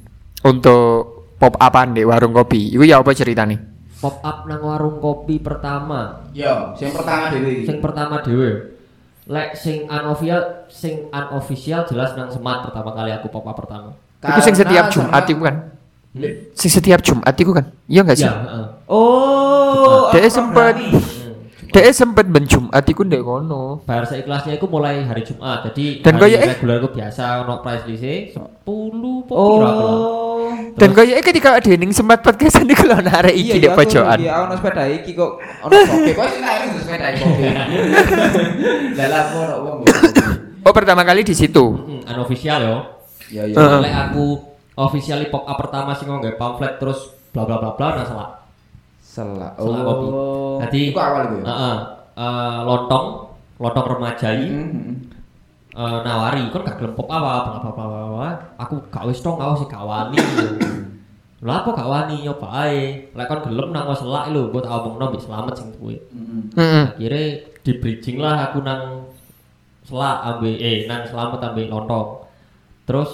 [0.47, 0.91] untuk
[1.39, 2.79] pop upan di warung kopi.
[2.79, 3.74] Iku ya apa ceritanya?
[4.05, 6.29] Pop up nang warung kopi pertama.
[6.37, 7.65] Yo, yang pertama dulu iki.
[7.65, 8.77] Sing pertama dhewe.
[9.25, 13.97] Lek sing unofficial, sing unofficial jelas nang Semat pertama kali aku pop up pertama.
[14.21, 15.57] Iku sing setiap Karena Jumat iku kan?
[16.53, 17.73] Sing setiap Jumat iku kan?
[17.89, 18.29] Iya enggak sih?
[18.29, 18.67] Ya, heeh.
[18.85, 21.35] Oh, Dia Hmm.
[21.75, 23.83] Dia sempet ben Jumat iku ndek kono.
[23.83, 25.65] Bayar seikhlasnya itu mulai hari Jumat.
[25.67, 28.05] Jadi Dan hari kayaknya- reguler aku biasa ono price list
[28.37, 30.34] 10 po Oh.
[30.75, 34.19] Dan kayaknya ketika ada ning sempat podcastan iku lho arek iki Iya, dek pojokan.
[34.19, 35.31] Iya, ono sepeda iki kok
[35.63, 36.11] ono kopi.
[36.13, 36.43] Kok sing
[36.83, 37.25] sepeda iki.
[38.99, 39.79] Lah lah aku ono wong.
[40.65, 41.65] Oh, pertama kali di situ.
[41.77, 42.79] Hmm, unofficial yo.
[43.31, 43.81] Iya, iya.
[43.81, 44.25] Lek aku
[44.75, 48.29] officially pop up pertama sih ngomong pamflet terus bla bla bla bla nah salah.
[48.99, 49.51] Salah.
[49.55, 50.07] Salah kopi.
[50.67, 51.37] Jadi Iku awal iku.
[51.39, 51.45] ya?
[51.47, 51.77] Heeh.
[52.15, 53.07] Eh, lontong,
[53.59, 54.51] lontong remaja iki
[55.75, 58.31] Eh, nawari kan gak gelem pop apa bla bla, bla.
[58.63, 60.15] Aku gak wis dong aku sih gak wani.
[61.43, 63.11] Lah apa gak wani nyoba ae.
[63.11, 65.75] Lek kon gelem nang selak lho, mbok tak omongno mbek selamat sing.
[65.75, 66.41] Mhm.
[66.55, 66.85] Heeh.
[66.95, 67.25] akhirnya
[67.67, 69.11] di bridging lah aku nang
[69.83, 72.09] selak ambil eh nang selamat ambil lontong
[72.87, 73.11] terus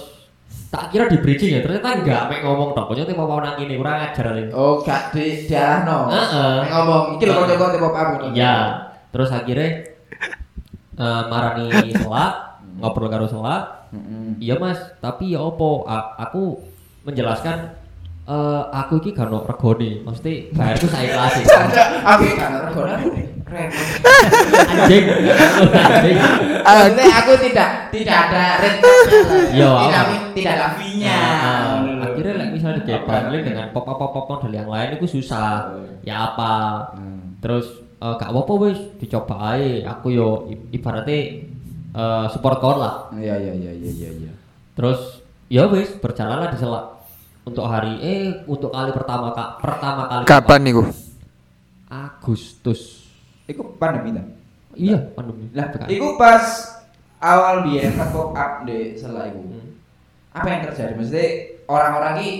[0.70, 3.74] tak kira di bridging ya ternyata enggak mek ngomong tok pokoknya mau mau nang ini
[3.78, 6.10] kurang ajar lagi Oh, gak di diarahno.
[6.12, 6.54] Heeh.
[6.62, 7.40] Nek ngomong iki lho
[7.80, 8.06] pop up.
[8.14, 8.26] ngono.
[8.36, 8.54] iya
[9.10, 9.70] terus akhirnya
[11.00, 14.38] eh, marani selak ngobrol karo selak Mhm.
[14.38, 14.78] iya mas.
[14.98, 15.82] Tapi ya opo?
[15.82, 16.62] A- aku
[17.02, 17.74] menjelaskan
[18.22, 20.00] eh, aku iki gak ono regone.
[20.00, 21.34] Mesti bayarku saya kelas
[22.14, 22.94] aku kan regone.
[23.42, 23.66] Keren.
[23.66, 25.04] anjing.
[25.74, 26.16] Anjing.
[26.62, 28.46] Maksudnya aku tidak tidak ada.
[29.50, 31.18] Iya, tidak tidak ada fee-nya.
[31.18, 35.18] Nah, akhirnya like, misalnya di bundling dengan pop up pop up model yang lain itu
[35.18, 35.74] susah.
[36.06, 36.54] Ya apa?
[36.94, 37.34] Hmm.
[37.40, 37.66] terus
[37.98, 38.78] eh, gak apa-apa wis.
[39.02, 40.28] Dicoba aja aku yo
[40.70, 41.49] ibaratnya
[41.94, 44.32] eh, support kon lah Iya iya iya iya iya iya.
[44.74, 46.84] terus ya wis berjalanlah di selak
[47.42, 50.82] untuk hari eh untuk kali pertama kak pertama kali Kapan niku?
[51.90, 53.10] Agustus
[53.50, 54.22] Iku pandemi ta?
[54.78, 56.44] iya pandemi Lah, iku pas
[57.20, 59.40] awal pas pop up di Sela iku.
[59.44, 59.76] Hmm.
[60.32, 60.92] Apa yang terjadi?
[60.96, 61.26] Maksudnya
[61.68, 62.30] orang-orang ini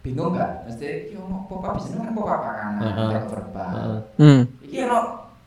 [0.00, 0.64] bingung gak?
[0.64, 3.08] Maksudnya iki ono pop up bisa kan pop up Heeh.
[3.12, 3.70] yang verbal.
[3.76, 4.00] Heeh.
[4.16, 4.40] Hmm.
[4.64, 4.98] Iki ono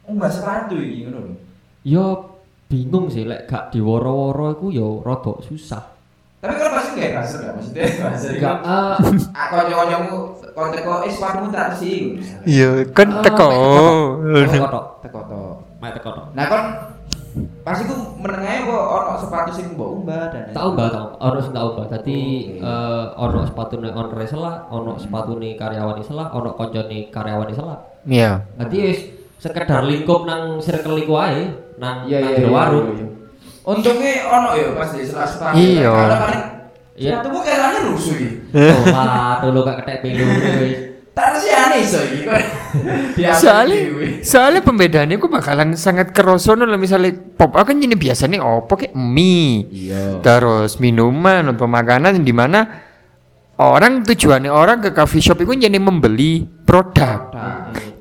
[0.06, 1.36] unggah sepatu iki ngono lho.
[1.84, 2.04] yo
[2.74, 5.94] bingung sih lek gak diworo-woro iku yo rada susah.
[6.42, 7.54] Tapi kalau pasti gak buzzer gak?
[7.54, 8.00] Maksudnya iku
[8.42, 8.74] gak eh,
[9.32, 10.18] Ah, kanca-kancamu
[10.52, 12.18] kon teko eh sepatumu tak sih.
[12.44, 13.48] Iya, kan Ah, teko.
[14.50, 15.42] teko tok Teko to.
[15.78, 16.64] mek teko tok Nah kon
[17.64, 21.50] pas iku menengahnya kok ono sepatu sing mbok umbah dan tak ubah tak ono sing
[21.50, 22.20] tak ubah dadi
[22.56, 28.38] eh, ono sepatune owner salah ono sepatune karyawan salah ono koncone karyawan salah Iya.
[28.54, 28.78] dadi
[29.40, 33.08] sekedar lingkup nang circle iku ae nang Iya iya iya, warung iya, iya.
[33.64, 35.56] Untungnya ono ya pas di selah sepatu.
[35.56, 35.88] Iya.
[35.88, 36.44] Kalau paling
[36.94, 37.10] Iya.
[37.18, 38.28] sepatumu kayaknya rusuh iki.
[38.54, 40.26] oh lah dulu gak ketek pelu
[40.62, 40.78] wis
[41.14, 42.34] Tarsiane iso iki kok.
[43.18, 43.78] Diambil soalnya
[44.22, 48.94] soalnya pembedaannya aku bakalan sangat kerosono lah misalnya pop up kan ini biasanya opo kayak
[48.94, 50.22] mie Iya.
[50.22, 52.66] terus minuman atau makanan di mana
[53.58, 57.30] orang tujuannya orang ke coffee shop itu jadi membeli produk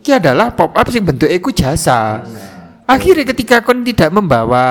[0.01, 2.25] ini adalah pop up sing bentuknya itu jasa
[2.93, 4.67] akhirnya ketika kon tidak membawa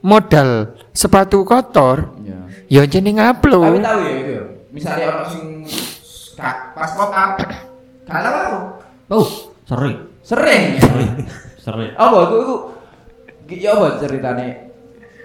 [0.00, 0.50] modal
[0.92, 2.38] sepatu kotor Iya.
[2.68, 4.36] ya jadi Tapi ngupload tahu ya itu.
[4.68, 5.44] Misalnya orang sing
[6.38, 7.30] pas pop up
[8.04, 8.58] kalau aku
[9.08, 9.26] Oh,
[9.64, 9.96] sering.
[10.22, 10.76] sering.
[11.58, 11.90] Sering.
[11.94, 12.54] Apa itu itu
[13.58, 14.68] ya apa ceritane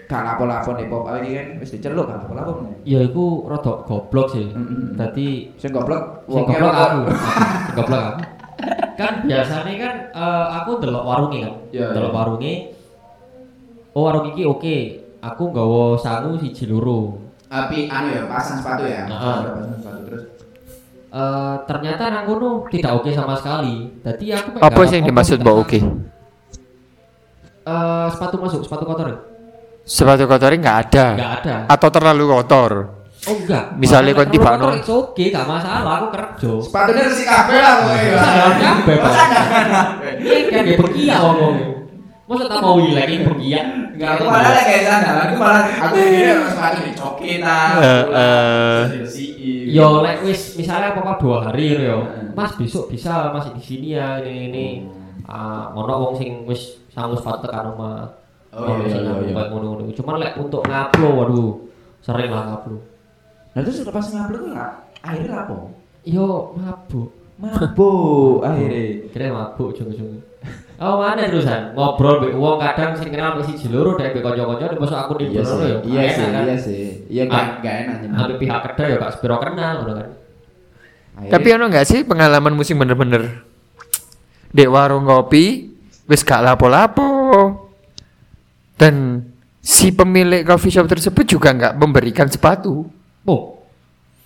[0.08, 2.52] gak lapo-lapo nih pop up ini kan wis diceluk gak lapo-lapo.
[2.64, 2.76] nih.
[2.88, 4.48] Ya iku rada goblok sih.
[4.96, 7.02] Dadi Sing goblok sing goblok aku.
[7.12, 8.20] Sing goblok aku.
[8.93, 11.54] Kan biasanya kan eh, aku delok warungnya kan.
[11.69, 12.17] Iya, delok iya.
[12.17, 12.54] warungnya.
[13.93, 14.78] Oh, warung iki oke.
[15.19, 17.17] Aku nggawa sangu siji loro.
[17.47, 19.06] Api anu ya pasang sepatu ya.
[19.06, 19.38] Heeh.
[19.45, 20.23] Pasang sepatu terus.
[21.13, 23.89] Eh, ternyata nang kono tidak oke sama sekali.
[24.02, 25.80] Dadi aku apa sih yang dimaksud mbak oke
[27.63, 29.08] Eh, sepatu masuk, sepatu kotor.
[29.08, 29.17] ya?
[29.84, 31.56] sepatu kotornya nggak ada Enggak ada.
[31.67, 32.71] atau terlalu kotor
[33.24, 33.64] Oh enggak.
[33.80, 36.52] Misalnya kon tiba kalau no- kotor, it's oke, gak masalah, aku kerja.
[36.60, 37.96] Sepatunya resik kabeh lah kowe.
[38.60, 38.98] Kabeh.
[40.20, 41.56] Ini kan dia berkia ngomong.
[42.24, 43.62] Masa tak mau hilang ini berkia?
[43.96, 45.16] Enggak, aku malah kayak sandal.
[45.28, 47.72] Aku malah aku kira orang sepatu dicokin ah.
[47.80, 48.80] Eh, eh.
[48.92, 49.64] Diresikin.
[49.72, 52.04] Yo, like wis misalnya apa dua hari yo.
[52.04, 52.32] Hmm.
[52.36, 54.66] Mas besok bisa masih di sini ya ini ini.
[55.28, 58.04] Ah, ono wong sing wis sanggup sepatu tekan omah.
[58.54, 59.94] Oh, iya, iya, iya.
[59.98, 61.52] Cuman lek untuk ngupload waduh
[62.06, 62.92] sering lah ngupload.
[63.54, 65.56] Nah terus pas ngupload tuh nggak akhirnya apa?
[66.04, 67.10] Yo, mabuk.
[67.36, 68.84] Mabuk akhirnya.
[69.10, 70.20] Kira mabuk jung-jung.
[70.76, 74.68] Oh mana terusan ngobrol be wong kadang sing kenal mesti siji loro dek be kanca-kanca
[74.68, 75.78] nek masuk aku di Iya sih, ya.
[75.82, 76.44] iya sih, kan?
[76.44, 76.82] iya sih.
[77.08, 77.48] Iya nggak Ah.
[77.58, 77.96] nggak enak.
[78.12, 80.10] Ambil pihak kedai ya gak sepiro kenal ngono kan.
[81.13, 83.24] Akhirnya- Tapi ono nggak sih pengalaman musim bener-bener
[84.50, 85.72] dek warung kopi
[86.04, 87.08] wis gak lapo-lapo
[88.76, 89.24] dan
[89.58, 92.84] si pemilik coffee shop tersebut juga nggak memberikan sepatu.
[93.28, 93.62] Oh.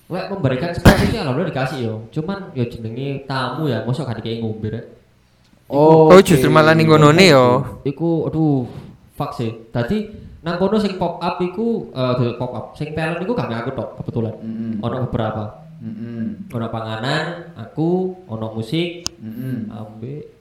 [0.07, 1.95] Lek memberikan sepatu sih alhamdulillah dikasih yo.
[2.15, 4.85] Cuman yo jenenge tamu ya, mosok gak dikei ngombe rek.
[5.67, 7.45] Oh, justru malah ning ngonone yo.
[7.83, 8.63] Iku aduh
[9.19, 9.67] fuck sih.
[9.67, 10.07] Tadi
[10.47, 12.65] nang kono sing pop up iku eh dulu pop up.
[12.79, 14.33] Sing talent iku gak aku tok kebetulan.
[14.39, 14.79] Mm-mm.
[14.79, 15.43] Ono beberapa.
[15.77, 16.49] Mm-mm.
[16.55, 19.69] Ono panganan, aku, ono musik, Mm-mm.
[19.69, 20.33] ambek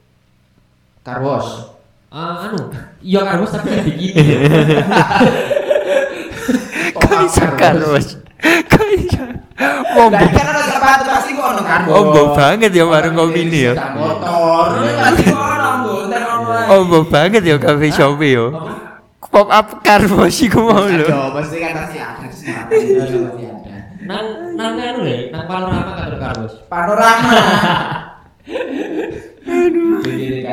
[1.07, 1.71] Car wash.
[2.11, 2.67] Ah, anu,
[2.99, 4.11] iya bos tapi begini.
[6.99, 8.26] Kok bisa karus?
[8.43, 9.23] Kok bisa?
[9.97, 11.89] Wombo, Lah kan ada sepatu pasti ono wash.
[11.89, 13.73] wombo banget ya warung kopi ini ya.
[13.97, 14.67] Motor.
[14.77, 16.49] Pasti kok ono nggonten ono.
[16.53, 16.69] ae.
[16.69, 18.45] Wombo banget ya coffee shop yo.
[19.27, 21.09] Pop up car wash iku mau lho.
[21.33, 22.77] Pasti kan pasti ada
[24.07, 26.47] nang nang anu le, nang panorama kan ada.
[26.71, 27.31] Panorama.
[30.07, 30.43] Jadi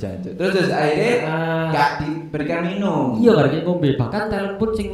[0.00, 0.32] jancuk.
[0.38, 1.64] Terus terus akhirnya Ah.
[1.68, 3.16] nggak diberikan minum.
[3.20, 4.88] Iya ngombe, bahkan talent pun sing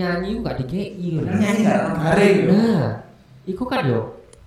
[0.00, 1.22] nyanyi ku gak dikei lho.
[1.22, 2.50] Kan nyanyi ono garing yo.
[2.50, 2.86] Nah,
[3.44, 4.00] iku kan yo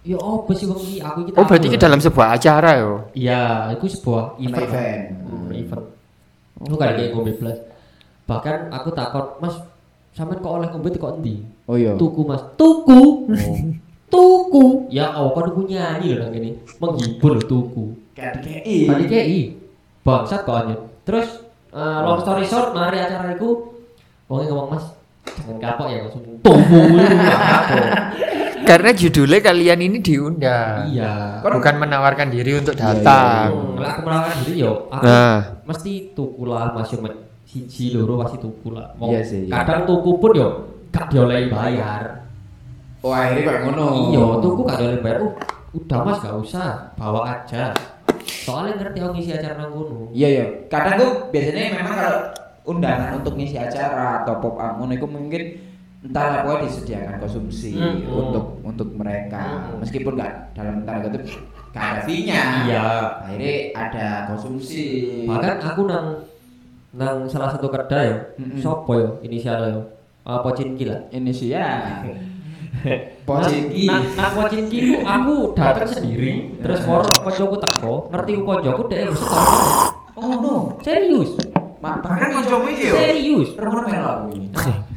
[0.04, 1.80] Ya apa sih wong iki aku iki Oh berarti lho.
[1.80, 3.08] dalam sebuah acara yo.
[3.16, 4.52] Iya, itu sebuah Event.
[4.60, 4.68] event.
[4.68, 5.04] event.
[5.32, 5.86] Hmm, event.
[6.60, 7.58] Aku gak kayak ngombe blas.
[8.28, 9.56] Bahkan aku takut, Mas,
[10.12, 11.40] sampean kok oleh ngombe kok endi?
[11.64, 11.96] Oh iya.
[11.96, 12.44] Tuku, Mas.
[12.60, 13.32] Tuku.
[14.14, 14.66] tuku.
[14.92, 16.50] Ya Allah, kok tuku nyanyi lho nang kene.
[16.84, 17.84] Menghibur tuku.
[18.12, 18.80] Kayak dikei.
[18.84, 19.42] Tadi KI.
[20.04, 20.80] Bangsat kok anjir.
[21.08, 21.28] Terus
[21.72, 23.72] eh, long story short, mari acara iku
[24.28, 24.86] wong ngomong, Mas,
[25.60, 27.86] kapok ya langsung ya kapok.
[28.64, 30.88] Karena judulnya kalian ini diundang.
[30.88, 31.44] Iya.
[31.44, 33.48] Bukan menawarkan diri untuk Iya, iya, datang.
[33.52, 35.36] Hmm, lah aku menawarkan diri yo, aku Nah,
[35.68, 39.62] mesti tuku lah mas yo men- siji loro pasti tuku lah Wong Iya sih, iya.
[39.62, 40.48] kadang tuku pun yo
[40.90, 42.24] gak diolehi bayar
[43.04, 43.86] Oh akhirnya kayak ngono.
[44.10, 45.34] iya tuku gak diolehi bayar uh,
[45.76, 47.76] udah mas gak usah bawa aja
[48.24, 49.76] soalnya ngerti aku ngisi acara nang
[50.10, 50.46] Iya iya.
[50.66, 52.16] Kadang tuh biasanya memang kalau
[52.66, 55.44] undangan untuk ngisi acara atau pop up ngono itu mungkin
[56.02, 58.04] entah apa disediakan konsumsi Hmm.
[58.06, 59.80] untuk untuk mereka Hmm.
[59.80, 61.24] meskipun nggak dalam tanda kutip
[61.70, 62.42] nggak ada fee-nya.
[62.64, 62.86] iya
[63.20, 64.86] Akhirnya ada konsumsi.
[65.26, 66.08] bahkan aku nang
[66.92, 68.60] nang salah satu kedai yo Mm-mm.
[68.60, 69.82] sopo yo inisialnya yo
[70.24, 71.64] uh, Pocinki lah Indonesia.
[73.24, 73.88] Pocinki.
[73.88, 79.14] Nah, nah, Pocinki ku aku datang sendiri, terus moro koncoku teko, ngerti ku koncoku tau.
[80.14, 80.56] Oh no.
[80.82, 81.34] Serius.
[81.84, 82.96] Bahkan koncomu iki yo.
[82.96, 83.50] Serius.
[83.60, 84.14] Remono melo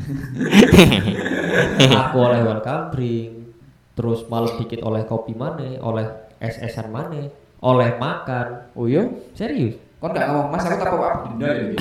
[2.06, 3.58] aku oleh welcome drink,
[3.98, 6.06] terus malam dikit oleh kopi mana, oleh
[6.38, 7.26] es-esan mana,
[7.58, 8.70] oleh makan.
[8.78, 9.02] Oh iya.
[9.34, 9.74] Serius.
[9.98, 11.66] Kok nggak ngomong mas aku tak pop up denda ya.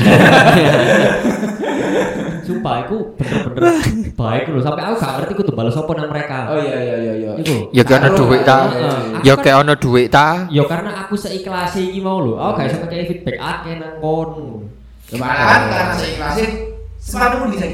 [2.47, 3.75] Sumpah aku bener-bener
[4.17, 6.39] baik loh sampai aku gak ngerti aku tuh balas apa nang mereka.
[6.49, 7.31] Oh iya iya iya iya.
[7.45, 7.69] Iku.
[7.75, 8.57] Ya kayak ono duit ta.
[8.71, 9.01] Heeh.
[9.21, 10.49] Ya kayak ono duit ta.
[10.49, 12.39] Ya karena aku seikhlas iki mau lho.
[12.39, 14.74] Aku gak iso pakai feedback akeh nang kono.
[15.13, 16.49] Malahan karena saya ikhlasin
[16.97, 17.65] sepatu pun bisa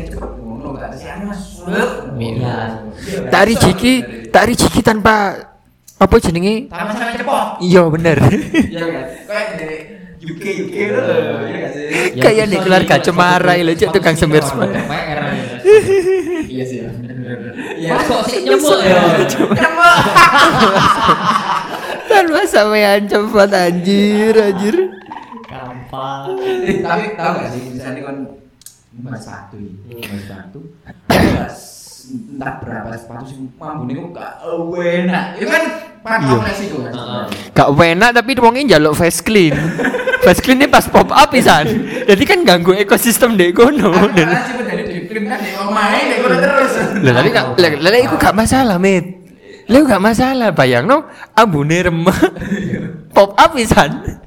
[1.15, 1.89] anu sulit.
[2.19, 2.55] Iya.
[3.31, 3.93] Tak rezeki,
[4.35, 5.15] tak rezeki tanpa
[5.95, 6.67] apa jenenge?
[6.67, 7.45] Sama sama cepot.
[7.63, 8.17] Iya bener.
[8.19, 9.03] Iya kan?
[9.31, 9.77] Kayak dari
[10.21, 11.01] UK UK lho.
[11.47, 11.85] Iya gak sih?
[12.19, 14.69] Ya, Kayak di keluarga Cemara lho, Cek, tukang semir semir.
[16.51, 16.79] Iya sih.
[17.79, 17.91] Iya.
[18.05, 19.23] Kok sih nyemuk ya?
[19.23, 19.57] Cepet.
[22.11, 24.75] Tanpa sampean cepat anjir, anjir.
[25.91, 26.39] Gampang.
[26.39, 28.17] Eh, tapi tahu gak sih misalnya kan
[28.95, 29.75] mas sepatu ini
[30.08, 30.60] mas sepatu
[31.19, 31.58] mas
[32.12, 34.34] entah berapa sepatu sih mampu nih kok gak
[34.71, 35.63] enak itu kan
[35.99, 37.27] pakai resiko kan.
[37.51, 39.51] Gak enak tapi wongnya njaluk face clean.
[40.23, 41.67] face clean ini pas pop up pisan.
[42.08, 43.91] Jadi kan ganggu ekosistem dek kono.
[43.91, 44.12] kan
[45.43, 46.73] di omahe di kono terus
[47.04, 49.06] Lah tapi gak lah lah, iku gak masalah, Mit.
[49.67, 51.04] Lah gak masalah, bayangno
[51.36, 52.19] ambune remah.
[53.15, 54.20] pop up pisan.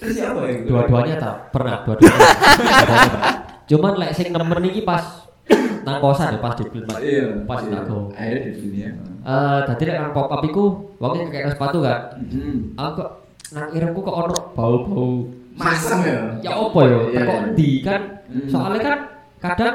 [0.00, 2.20] Siapa ya Dua-duanya tak pernah dua-duanya.
[3.68, 5.26] Cuman lek sing nemen iki pas
[5.80, 7.00] nang kosan ya pas di Mas.
[7.00, 7.80] iya Pas iya.
[7.82, 8.12] go.
[8.12, 10.64] akhirnya di sini ya Eh, dadi lek nang pop up iku
[10.96, 12.16] wong kayak sepatu kan.
[12.22, 12.72] Hmm.
[12.74, 13.10] Aku kok
[13.50, 17.52] nang irungku kok ono bau-bau masem ya ya apa ya Iya, kok iya.
[17.52, 18.44] di kan Hmm.
[18.44, 18.98] soalnya kan
[19.40, 19.74] kadang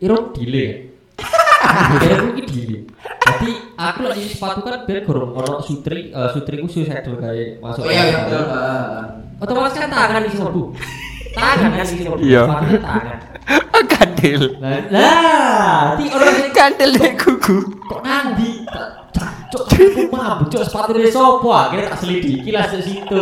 [0.00, 0.88] irung delay
[2.08, 2.80] irung iki delay
[3.20, 7.92] jadi aku lagi sepatu kan biar gorong ono sutri eh, sutriku suicidal kayak masuk oh
[7.92, 8.44] iya iya betul
[9.42, 10.62] otomatis kan tangan isi serbu
[11.36, 12.42] tangan kan isi serbu Iya.
[12.46, 13.18] tangan
[13.84, 14.42] Kandil.
[14.62, 17.58] lah lah di orang sing Kandil dek kuku.
[17.82, 18.62] kok nandi
[19.50, 23.20] cok aku mabuk cok sepatu dari sopo akhirnya tak selidiki lah di situ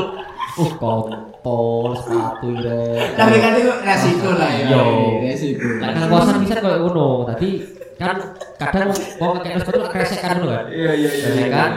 [0.52, 4.82] uh kontol sepatu ini tapi kan itu resiko lah ya Iya.
[5.24, 7.08] resiko Lah nang kosan bisa koyo ngono.
[7.26, 7.50] Tadi
[7.96, 8.16] kan
[8.56, 10.64] kadang wong ngekek sepatu kresek kan ngono kan.
[10.68, 11.70] iya iya Iya kan?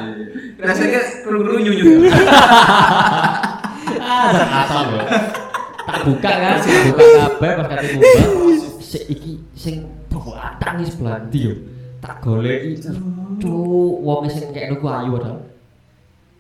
[0.60, 2.08] rasanya kru-kru nyunyu
[4.34, 5.00] Sak asal lho.
[5.84, 8.22] Tak buka kan, sing buka kabeh pas kate buka.
[8.80, 9.76] Sik iki sing
[10.10, 11.54] sebelah ndi yo.
[12.04, 12.84] Tak goleki.
[13.40, 15.40] Cuk, wong sing kekno ku ayu padahal.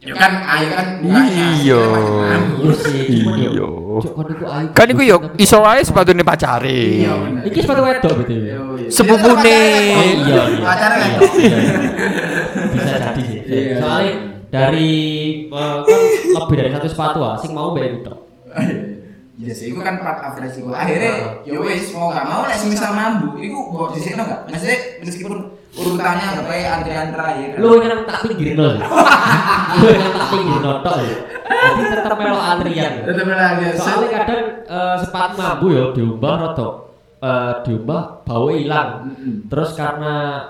[0.03, 1.23] Ya kan ayo kan Iya.
[1.31, 1.83] Iya yo.
[3.07, 3.67] Iya.
[4.43, 4.67] Ayu.
[4.75, 7.07] Kan iku yo iso wae sepatune pacare.
[7.07, 7.15] Iya.
[7.47, 8.91] Iki sepatu wedok BTW.
[8.91, 9.59] Sepupune.
[9.95, 10.71] Iya, iya.
[10.75, 10.91] Kan?
[10.99, 11.77] Iya, iya, iya.
[12.75, 13.39] Bisa jadi sih.
[13.47, 13.75] Iya.
[13.79, 14.93] Soalnya dari
[15.49, 15.81] kan
[16.37, 18.13] lebih dari satu sepatu ah, sing mau bayar itu.
[19.33, 20.69] Iya sih, itu kan part of resiko.
[20.69, 24.45] Akhirnya, ya wes mau gak mau, nek misal mambu, itu buat di sini nggak?
[24.45, 25.37] Maksudnya meskipun
[25.73, 27.49] urutannya nggak kayak antrian terakhir.
[27.57, 28.77] Lu yang tak pinggirin lo.
[29.81, 31.15] Lu yang tak pinggirin notok ya.
[31.49, 32.93] Jadi tetap melo antrian.
[33.09, 33.65] Tetap lagi.
[33.81, 36.69] Soalnya kadang eh, sepatu mambu ya diumbah roto.
[37.25, 38.89] Eh, diumbah bau hilang.
[39.49, 40.45] Terus karena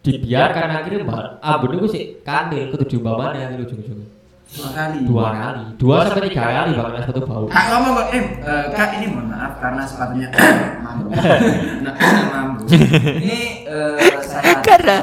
[0.00, 4.08] dibiarkan akhirnya mbak ambun itu sih kanil kudu diumbah mana yang ujung-ujungnya
[4.50, 4.98] dua kali.
[5.06, 8.88] dua kali dua sampai tiga kali bahkan sepatu bau Kak ngomong kok, eh eh, kak
[8.98, 10.28] ini mohon maaf karena sepatunya
[10.84, 11.06] mambu.
[11.86, 11.94] Nah,
[12.34, 12.62] mambu.
[12.66, 13.94] Ini eh,
[14.26, 14.96] saya Karena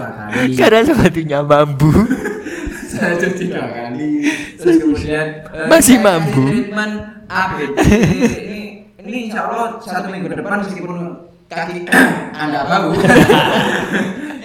[0.52, 1.92] karena sepatunya bambu.
[2.92, 4.28] saya cuci dua kali.
[4.60, 6.44] Terus kemudian eh, Masih mambu.
[6.52, 6.96] Treatment.
[7.88, 8.64] Ini
[9.08, 10.96] ini insya Allah satu minggu depan meskipun
[11.48, 11.88] kaki
[12.44, 12.92] anda bau.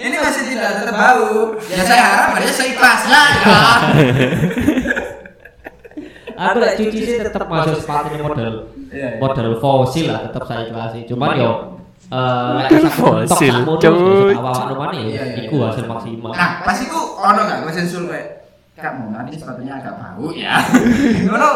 [0.03, 1.55] Ini masih tidak tetap bau.
[1.71, 3.27] Ya saya harap aja saya ikhlas lah.
[3.31, 3.59] Ya.
[6.33, 8.53] aku lek cuci sih tetap masuk sepatunya model
[8.93, 9.19] Iya, iya.
[9.21, 11.51] model fosil lah tetap saya ikhlasi cuman yo
[12.13, 14.33] eh Model fosil, cuy.
[14.37, 15.65] awak rumahnya ya iku iya.
[15.71, 19.95] hasil maksimal Nah, pas itu ono gak gue sensul kayak Kak mau nanti sepatunya agak
[20.01, 20.57] bau ya.
[21.29, 21.49] Ngono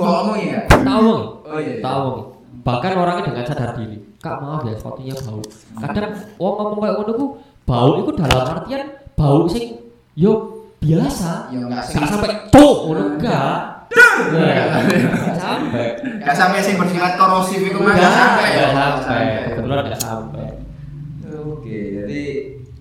[0.00, 0.64] bohong ya.
[0.72, 1.78] tahu mau Oh iya.
[1.78, 1.84] iya.
[1.84, 2.16] tahu mau
[2.66, 5.38] bahkan orangnya dengan sadar diri kak maaf ya sepatunya bau
[5.78, 7.12] kadang wong ngomong kayak ngono
[7.66, 8.86] bau itu dalam artian
[9.18, 9.76] bau sing
[10.14, 11.50] yo biasa.
[11.50, 13.76] Ya enggak sampai tuh ngono enggak
[14.16, 15.86] Enggak sampai.
[16.24, 18.48] Gak sampai sih bersifat korosif itu mah gak sampai.
[18.50, 18.64] ya.
[18.72, 19.24] Enggak sampai.
[19.52, 20.46] kebetulan enggak sampai.
[21.46, 22.22] Oke, jadi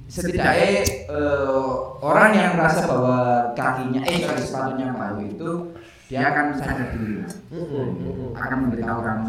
[0.05, 0.69] setidaknya
[1.11, 1.69] eh,
[2.01, 5.51] orang yang merasa bahwa kakinya eh sorry, sepatunya bau itu
[6.05, 7.25] dia akan sadar diri
[8.37, 9.27] akan memberitahu kamu.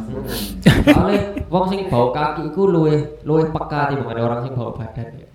[0.93, 5.09] Soalnya wong sing bau kaki iku luwih luwih peka timbangane orang sing bau badan.
[5.17, 5.26] ya.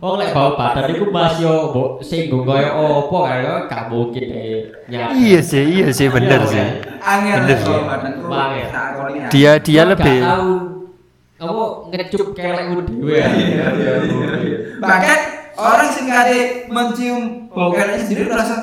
[0.00, 4.64] Wong lek bau badan iku mas yo mbok singgung kaya apa kaya gak mungkin deh
[4.88, 5.12] nyata.
[5.12, 6.64] Iya sih, iya sih bener Iya, sih.
[7.04, 7.76] angin Bener sih.
[7.76, 8.66] Angin.
[8.72, 9.28] tak akoni ya.
[9.28, 10.52] Dia dia Gak lebih tahu
[11.40, 13.28] apa ngecup kelekmu dhewe ya.
[13.28, 13.92] Iya, iya,
[14.40, 14.58] iya.
[14.80, 15.20] bahkan
[15.56, 17.20] orang sing kade mencium
[17.52, 18.56] bau keleknya sendiri merasa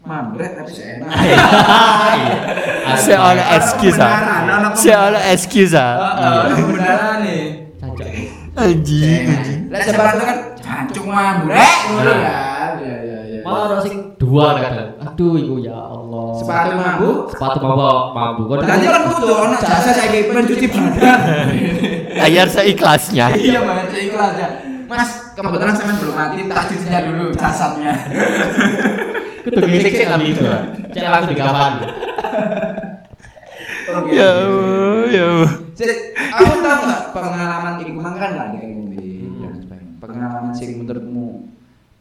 [0.00, 1.08] mambrek tapi seenak
[3.04, 4.12] saya oleh excuse ah.
[4.72, 5.92] Saya oleh excuse ah.
[6.00, 7.42] Heeh, kebenaran nih
[7.76, 8.08] Cancok.
[8.58, 9.24] Anjing.
[9.30, 9.60] anjing.
[9.70, 12.70] Lah sebarang itu kan jancuk mambu rek ngono kan.
[12.82, 13.40] Ya ya ya.
[13.46, 14.90] Malah ada sing dua kadang.
[14.98, 16.26] Aduh, iku ya Allah.
[16.34, 17.10] Sepatu mambu.
[17.30, 18.42] sepatu mambu mambu.
[18.50, 21.20] Kok Berarti kan kudu ono jasa saiki pencuci badan.
[22.18, 23.26] Bayar seikhlasnya.
[23.38, 24.48] Iya banget ikhlas ya.
[24.90, 27.94] Mas, kebetulan saya belum mati, tak cucinya dulu jasadnya.
[29.46, 30.42] kudu ngisik sik tapi itu.
[30.90, 31.72] Cek langsung di kapan.
[33.90, 34.10] Oke.
[34.18, 35.26] Ya Allah, ya
[35.80, 39.08] Sik, aku tahu nggak pengalaman ini ke mana kan nggak kayak gini.
[39.96, 41.48] Pengalaman sih menurutmu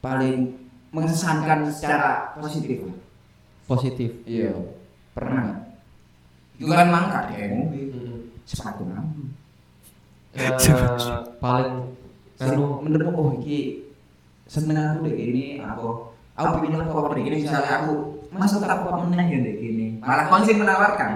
[0.04, 0.52] paling
[0.92, 2.84] mengesankan secara positif.
[3.64, 4.12] Positif.
[4.28, 4.52] Iya,
[5.16, 5.48] pernah.
[5.48, 5.60] nggak?
[6.60, 7.80] Itu kan mangkat ya, ngombe.
[8.44, 8.84] sepatu.
[10.36, 10.52] Eh,
[11.40, 11.96] paling
[12.44, 13.88] anu menurutmu oh iki
[14.50, 17.94] seneng aku deh ini aku aku bikin apa deh gini misalnya aku
[18.34, 21.10] masuk tak apa meneh ya deh gini malah konsin menawarkan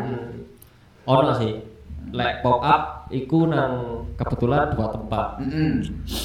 [1.03, 1.72] ono sih.
[2.11, 5.27] Lek pop up iku nang kebetulan dua tempat.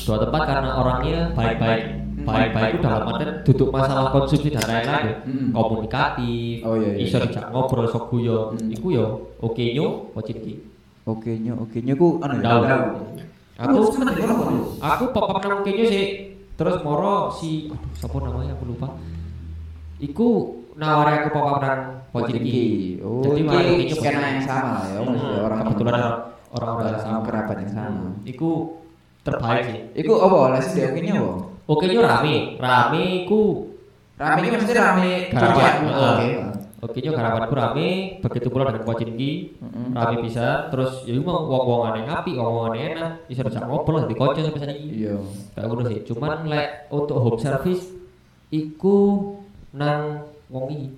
[0.04, 1.82] Dua tempat karena orangnya baik-baik.
[2.18, 5.16] Baik-baik itu dalam artian duduk masalah konsumsi dan lain-lain.
[5.24, 5.48] Mm.
[5.54, 7.06] Komunikatif, Oh, iya, iya.
[7.06, 8.52] iso dijak ngobrol sok guyo.
[8.58, 8.74] Mm.
[8.74, 9.06] Iku yo
[9.38, 10.54] oke yo pocin iki.
[11.08, 12.76] oke nyo oke nyo ku anu ya
[13.58, 13.80] Aku
[14.78, 16.06] aku pop up nang kene sih.
[16.58, 18.92] Terus moro si aduh siapa namanya aku lupa.
[19.98, 20.28] Iku
[20.78, 23.02] nawari aku pop up nang pocin iki.
[23.02, 25.94] oh Jadi kene skena yang sama lah ya Hmm, orang kebetulan
[26.48, 27.18] orang-orang yang sama.
[27.26, 28.06] kerabat yang sama.
[28.24, 28.50] Iku
[29.20, 29.80] terbaik sih.
[29.98, 31.32] Iku apa oleh sih oke nyo apa?
[31.68, 33.04] Oke yo rame, rame.
[33.26, 33.42] Iku.
[34.16, 35.10] Rame ini maksudnya rame.
[35.28, 36.14] Kerabat, heeh.
[36.16, 36.28] oke
[36.78, 36.98] Oke.
[37.02, 37.88] Nyo garapanku rame,
[38.22, 39.90] begitu pula dengan pocin iki Mm-mm.
[39.92, 44.14] rame bisa, terus ya mau wong-wongan yang api, wong-wongan yang enak, bisa dijak ngobrol di
[44.14, 45.02] kocok sampai ini.
[45.04, 45.18] iya.
[45.52, 45.98] Kayak ngono sih.
[46.06, 47.82] Cuman lek untuk home service
[48.48, 48.98] iku
[49.74, 50.88] nang wong iki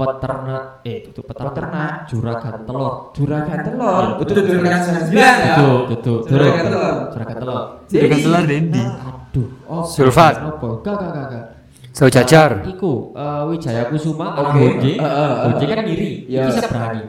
[0.00, 1.92] peternak eh itu peternak, Peternak.
[2.08, 2.94] juragan telur.
[3.12, 6.94] juragan telur itu juragan sembilan ya Itu, itu, Juragan telur.
[7.12, 7.62] Juragan telur.
[7.92, 8.82] Juragan telur Dendi.
[8.82, 9.48] Aduh.
[9.68, 10.34] oh Sulfat.
[10.40, 11.44] Gak, gak, gak, gak.
[11.92, 12.50] Sejajar.
[12.64, 14.40] Iku eh, Wijaya Kusuma Oke.
[14.40, 14.92] anak Honje.
[14.96, 15.68] Eh, eh, eh.
[15.68, 16.10] Kan ngiri.
[16.30, 16.42] Iya.
[16.48, 17.02] Iki seberani.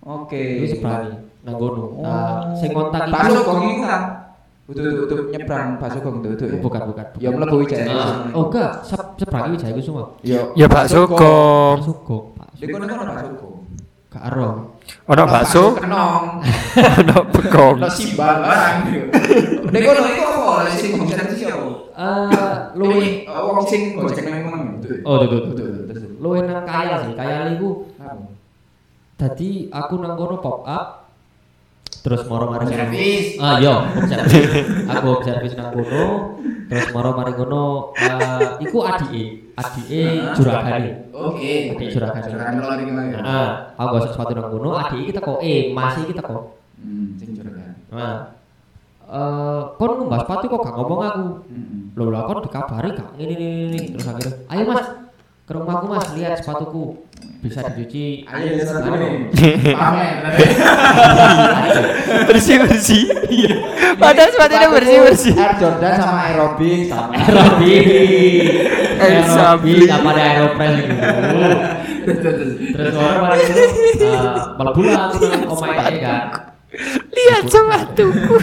[0.00, 1.12] oke Iki seberani.
[1.44, 1.84] Nang kono.
[2.00, 3.84] Nah, sing kontak Pak iku Sugeng
[4.68, 6.60] itu kan Untuk untuk nyebrang Pak Sugeng itu itu ya.
[6.60, 7.06] bukan bukan.
[7.16, 7.84] Ya mlebu Wijaya.
[7.88, 10.02] Nah, oh enggak, se- seberani Wijaya Kusuma.
[10.20, 10.40] Ya.
[10.52, 11.80] Ya Sugeng,
[12.36, 13.54] Pak Di kono kono Pak Sugeng.
[14.08, 14.48] Gak ero.
[15.08, 16.40] Ono bakso, kenong.
[17.00, 17.76] ono bekong.
[17.76, 18.76] Ono simbal barang.
[19.72, 20.52] Di kono itu apa?
[20.72, 21.68] Sing bisa siapa?
[21.98, 25.04] Eh, luwih Luwih wong sing gojek nang itu.
[25.04, 26.08] Oh, tuh, tuh, tuh.
[26.20, 27.12] Luwih nang kaya sih.
[27.12, 28.32] Kaya iku Apa?
[29.20, 30.97] Tadi aku nang kono pop up
[32.02, 32.64] terus moro mari.
[32.70, 33.26] Servis.
[33.42, 34.46] Ah iya, home service.
[34.86, 36.06] aku service nang kono
[36.68, 37.62] terus moro mari kono
[37.96, 39.24] eh, iku adike,
[39.56, 40.02] adike
[40.36, 40.92] juragane.
[41.12, 41.52] Oke.
[41.74, 42.22] Adik juragan.
[42.22, 43.10] Juragan telur iki lagi.
[43.18, 46.44] Heeh, aku gosok sepatu nang kono, adike kita kok eh masih kita kok.
[46.78, 47.72] Hmm, sing juragan.
[47.90, 48.16] Nah,
[49.08, 51.24] eh kon ngumbah sepatu kok gak ngomong aku.
[51.48, 51.80] Hmm.
[51.98, 54.86] Loh lah kon dikabari gak ngene ngene terus akhirnya ayo Mas
[55.48, 57.07] ke rumahku Mas lihat sepatuku
[57.38, 58.26] bisa dicuci.
[58.26, 58.58] Ayo.
[59.78, 60.14] Pamer.
[62.26, 63.06] Bersih bersih.
[63.94, 65.34] Padahal sepatunya bersih bersih.
[65.38, 67.14] Air Jordan sama aerobik sama.
[67.14, 67.74] Aerobi.
[68.98, 69.30] Aerobi.
[69.30, 70.94] Aerobi sama ada aeropress gitu.
[72.74, 73.62] Terus orang malah itu
[74.02, 74.22] eh,
[74.58, 75.06] mlebu lah
[75.46, 76.26] omahe kan.
[77.14, 78.34] Lihat sepatuku.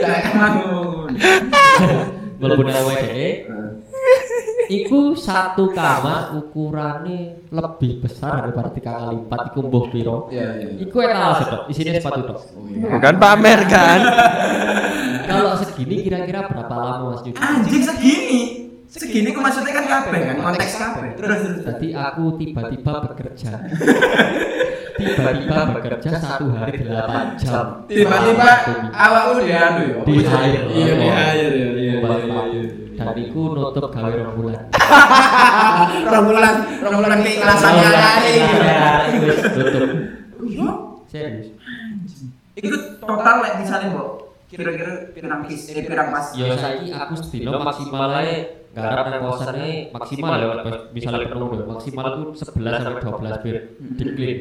[0.00, 1.10] Jangan kemangun.
[2.40, 3.44] Mlebu nang omahe
[4.70, 10.30] Iku satu kamar ukurannya lebih besar daripada tiga kali empat iku mbuh piro.
[10.30, 10.68] Iya, iya.
[10.86, 12.38] Iku etalase dok, isinya sepatu dok.
[12.54, 12.86] Oh, iya.
[12.86, 14.00] Bukan pamer kan?
[15.30, 17.34] Kalau segini kira-kira berapa lama mas cuci?
[17.38, 18.42] Anjing segini.
[18.90, 21.10] Segini ku maksudnya kan kabeh kan konteks kabeh.
[21.18, 21.62] Terus terus.
[21.66, 23.52] Tadi aku tiba-tiba bekerja.
[24.98, 27.86] tiba-tiba bekerja satu hari delapan jam.
[27.90, 28.50] Tiba-tiba
[28.94, 29.98] awakmu di anu ya.
[30.02, 30.60] Di hire.
[30.74, 31.68] Iya, di hire ya.
[31.74, 31.96] Iya.
[32.02, 33.16] Iya, Pak.
[33.16, 33.24] iya.
[33.24, 34.62] Dan iku nutup gawe rong bulan.
[36.04, 38.32] Rong bulan, rong bulan keikhlasan Rong bulan kali.
[38.36, 39.90] keikhlasan wis tutup.
[40.44, 40.68] Iya.
[41.08, 41.48] Serius.
[42.54, 42.68] Iku
[43.00, 44.08] total lek misalnya mbok
[44.50, 46.26] kira-kira pirang kis eh pirang pas.
[46.34, 50.46] Ya saiki aku sedino maksimal ae garap nang kosane maksimal ya
[50.92, 53.56] misalnya penuh ya maksimal itu 11 sampai 12 bir
[53.96, 54.38] di clean.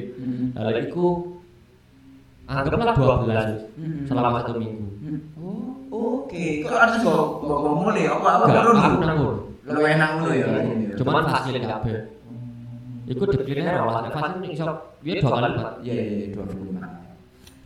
[0.54, 1.38] Lagi iku
[2.46, 3.62] anggaplah 12 wis
[4.10, 4.86] selama satu minggu.
[5.38, 6.46] Oh, oke.
[6.66, 9.36] Kok harus kok kok mulai apa apa aku nanggur.
[9.70, 10.46] Lu enak ngono ya.
[10.98, 12.18] Cuman hasilnya kabeh.
[13.10, 14.66] Iku clean ora lah, fasil iso
[15.02, 15.74] dia dua kali lipat.
[15.82, 16.86] Iya iya iya, dua puluh lima.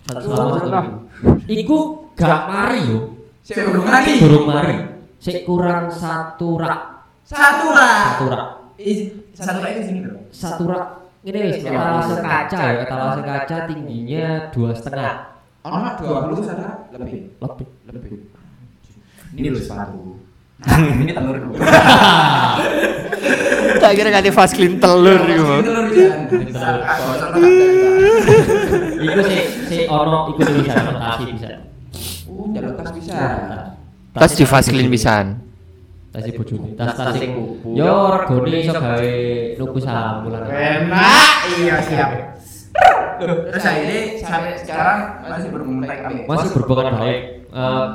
[0.08, 0.92] Satu minggu.
[1.52, 1.78] Iku
[2.16, 3.00] gak mari yo.
[3.44, 4.24] Saya belum lagi.
[4.24, 4.76] Durung mari.
[5.20, 7.08] Sik kurang satu rak.
[7.28, 8.16] Satu lah.
[8.16, 8.50] Satu rak.
[9.36, 10.20] Satu lagi di sini bro.
[10.32, 11.04] Satu rak.
[11.24, 15.33] Ini wis etalase kaca ya, etalase kaca tingginya dua setengah
[15.64, 17.40] Ono dua puluh sana lebih.
[17.40, 17.68] lebih.
[17.88, 18.12] Lebih.
[19.40, 20.20] Ini loh sepatu.
[20.60, 21.56] Nah, ini telur dulu.
[23.74, 24.32] Tak kira ganti
[24.80, 25.44] telur iku.
[25.60, 26.16] Ini telur bisa.
[26.28, 26.68] Bisa.
[26.84, 27.48] Bosok tak ada.
[29.00, 31.48] Iku sih si ono iku bisa rotasi bisa.
[32.28, 33.20] Uh, jalur tas bisa.
[34.12, 35.26] Tas di Vaseline pisan.
[36.14, 37.34] Tas ibu bojone, tas tas sing
[37.74, 39.14] yo regane iso gawe
[39.58, 40.44] nuku samulan.
[40.46, 41.28] Enak.
[41.58, 42.10] Iya siap.
[43.24, 46.28] Terus ini sampai sekarang masih berhubungan baik.
[46.28, 47.22] Masih berhubungan baik.
[47.54, 47.88] Eh,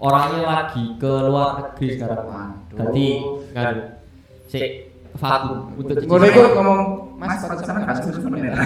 [0.00, 2.26] orangnya lagi ke luar negeri sekarang.
[2.72, 3.08] Jadi
[3.52, 3.74] kan
[4.46, 4.60] si
[5.18, 6.80] vakum untuk cuci Ngono iku ngomong.
[7.20, 8.56] Mas sepatu sama kasih susu bener.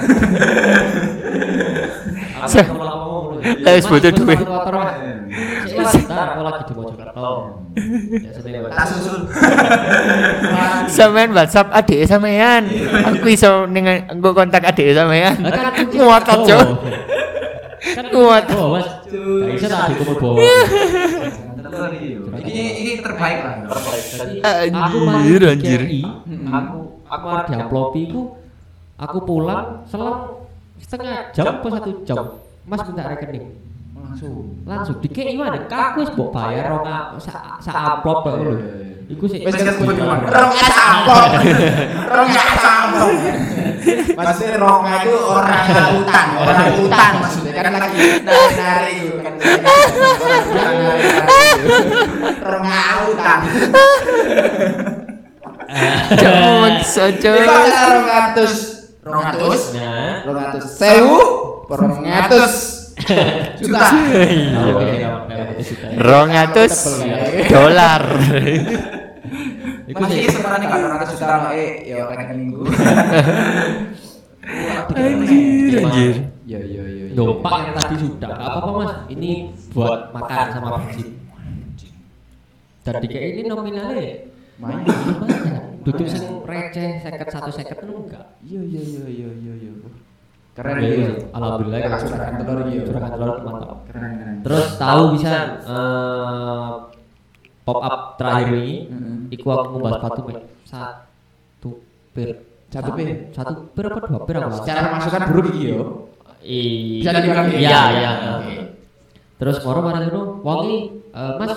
[2.39, 3.39] Aku ngomong ngono.
[3.43, 4.13] Lah, wis Mas, butuh
[5.85, 7.31] ntar aku lagi di Mojokerto.
[8.17, 8.31] Ya.
[8.73, 9.29] Tak susul.
[10.89, 12.63] Sampean WhatsApp adik sampean.
[13.13, 15.37] Aku iso ning nggo kontak adik sampean.
[15.45, 16.69] Kan aku Ngotot, Cuk.
[17.85, 18.45] Kan Kuat.
[18.57, 18.89] Oh, Mas.
[19.61, 22.19] Gak tak dikumpul iki.
[22.45, 23.55] Ini ini terbaik lah.
[24.15, 25.81] Jadi Anjir, aku mari anjir.
[25.83, 26.03] KI,
[26.49, 26.79] aku
[27.09, 28.23] aku mari diamplopi iku
[28.95, 30.47] aku pulang selang
[30.79, 32.17] setengah jam atau satu jam.
[32.65, 33.74] Mas minta rekening.
[34.05, 34.61] Langsung.
[34.69, 35.65] Langsung di KI mana?
[35.65, 38.53] Kaku wis mbok bayar rong a- sa sa amplop kok lho.
[39.09, 39.41] Iku sih.
[39.41, 40.29] Wis kesebut gimana?
[40.29, 41.25] Rong es ampok.
[42.13, 43.09] Rong es ampok.
[44.15, 45.61] Maksudnya rong itu orang
[46.05, 49.35] utang, orang utang maksudnya kan lagi nari-nari itu kan.
[52.45, 52.69] Rong
[53.09, 53.41] utang.
[56.21, 57.33] Jangan saja.
[57.41, 58.55] Iku ada rong atus,
[59.01, 61.21] rong atus, Nah, rong atus sewu,
[61.73, 62.84] rong atus
[63.61, 63.81] juta.
[63.91, 64.53] sih.
[66.01, 66.75] Rong atus
[67.49, 68.03] dolar.
[69.91, 70.33] Iku Masih sih.
[70.33, 72.63] sebenarnya kalau atus juta eh ya rekening minggu.
[74.95, 76.15] Anjir, anjir.
[76.45, 77.05] Ya ya ya.
[77.09, 77.17] ya.
[77.17, 78.93] Loh, Pak yang tadi sudah, apa-apa mas.
[79.09, 79.31] Ini
[79.73, 81.09] buat makan sama bensin.
[82.85, 84.29] Dan di kayak ini nominalnya
[84.61, 84.85] Main.
[84.85, 85.81] lumayan.
[85.89, 88.37] Duduk sing receh, seket satu seket itu enggak.
[88.45, 89.73] Iya iya iya iya iya iya.
[90.55, 90.95] Keren Iya, ya.
[90.95, 91.11] iya.
[91.35, 91.79] Alhamdulillah.
[91.83, 92.83] Ya, curahan telur iya.
[92.87, 93.79] Curahan telur mantap.
[93.91, 94.35] Keren keren.
[94.47, 95.33] Terus tahu bisa
[95.67, 96.71] eh,
[97.67, 98.75] pop up terakhir ini,
[99.35, 101.71] iku aku ngubah sepatu mek satu
[102.15, 102.29] per
[102.71, 103.31] Satu per?
[103.31, 105.83] satu per apa dua per aku Secara masukan buruk iki yo.
[106.45, 107.59] Iya, Bisa dibilang gitu?
[107.63, 108.11] iya, iya.
[108.37, 108.55] Oke.
[109.35, 110.77] Terus moro marang ngono, wongi
[111.11, 111.55] eh, Mas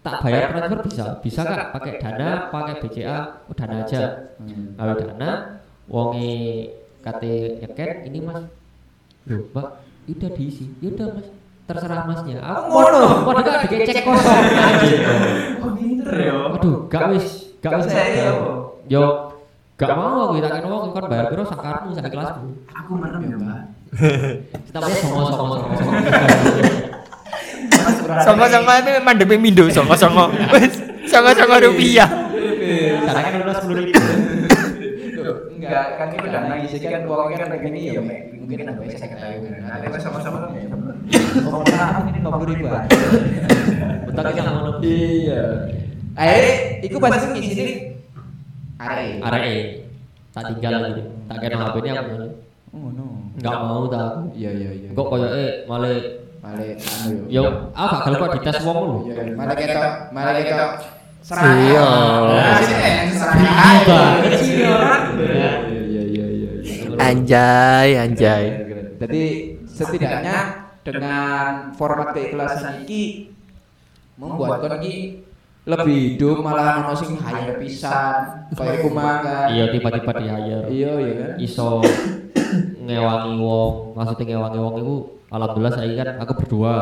[0.00, 3.16] tak bayar transfer bisa, bisa kak pakai dana, pakai BCA,
[3.48, 4.32] oh, dana aja.
[4.40, 4.74] Hmm.
[4.76, 5.30] Kalau dana,
[5.88, 6.32] wongi
[7.00, 8.44] kate nyeken ini Mas.
[9.28, 9.68] Loh, Mbak,
[10.08, 10.64] udah diisi.
[10.80, 11.28] Yaudah Mas,
[11.68, 12.38] terserah Masnya.
[12.40, 13.04] Aku Ngono.
[13.28, 14.44] Waduh, gak dikecek kosong.
[15.60, 16.36] Oh pinter ya.
[16.56, 17.26] Aduh, gak wis,
[17.60, 17.88] gak wis.
[17.88, 18.32] Saya?
[18.90, 19.04] Yo,
[19.80, 22.48] gak mau aku tak kena wong kon bayar piro sakarmu sak kelasmu.
[22.74, 23.60] Aku merem ya mbak.
[24.74, 25.92] Tapi songo songo songo songo.
[28.22, 30.30] Sama-sama itu mandemi mindo sama-sama.
[30.54, 30.74] Wis,
[31.10, 32.06] Sama-sama rupiah.
[33.02, 33.98] Karena kan udah sepuluh ribu.
[35.70, 39.46] Enggak, kan itu dana isi kan uangnya kan rekening ya mungkin nambah saya ketahui.
[39.62, 40.58] Nah, kita sama-sama kan.
[41.46, 41.62] Oh,
[42.10, 42.66] ini 50 ribu
[44.10, 44.70] kita ngono.
[44.82, 45.42] Iya.
[46.18, 47.74] Akhirnya, iku pas ngisi ini
[48.82, 49.22] Are.
[49.22, 49.86] Arek
[50.34, 51.02] tak tinggal lagi.
[51.30, 52.14] Tak kena HP ini aku.
[52.74, 53.06] Oh no.
[53.38, 54.34] Enggak mau tak.
[54.34, 54.88] Iya iya iya.
[54.90, 55.94] Kok koyo eh malah
[56.40, 57.44] Balik anu yo.
[57.44, 58.96] yo aku gak kok dites wong lho.
[59.12, 59.36] Iya.
[59.36, 60.66] Malah kita, malah kita
[61.20, 61.88] Iya.
[62.32, 63.44] Nah, sini eh, serang
[67.10, 68.44] Anjay, anjay.
[69.02, 69.22] Jadi
[69.66, 70.38] setidaknya
[70.86, 73.34] dengan format keikhlasan iki
[74.14, 75.26] membuat kon iki
[75.66, 79.48] lebih hidup malah ono sing hire pisan kaya kumang kan.
[79.50, 80.60] Iya tiba-tiba di hire.
[80.70, 81.30] Iya iya kan.
[81.42, 81.70] Iso
[82.86, 84.96] ngewangi wong, maksudnya ngewangi wong itu
[85.34, 86.74] alhamdulillah saya kan aku berdua.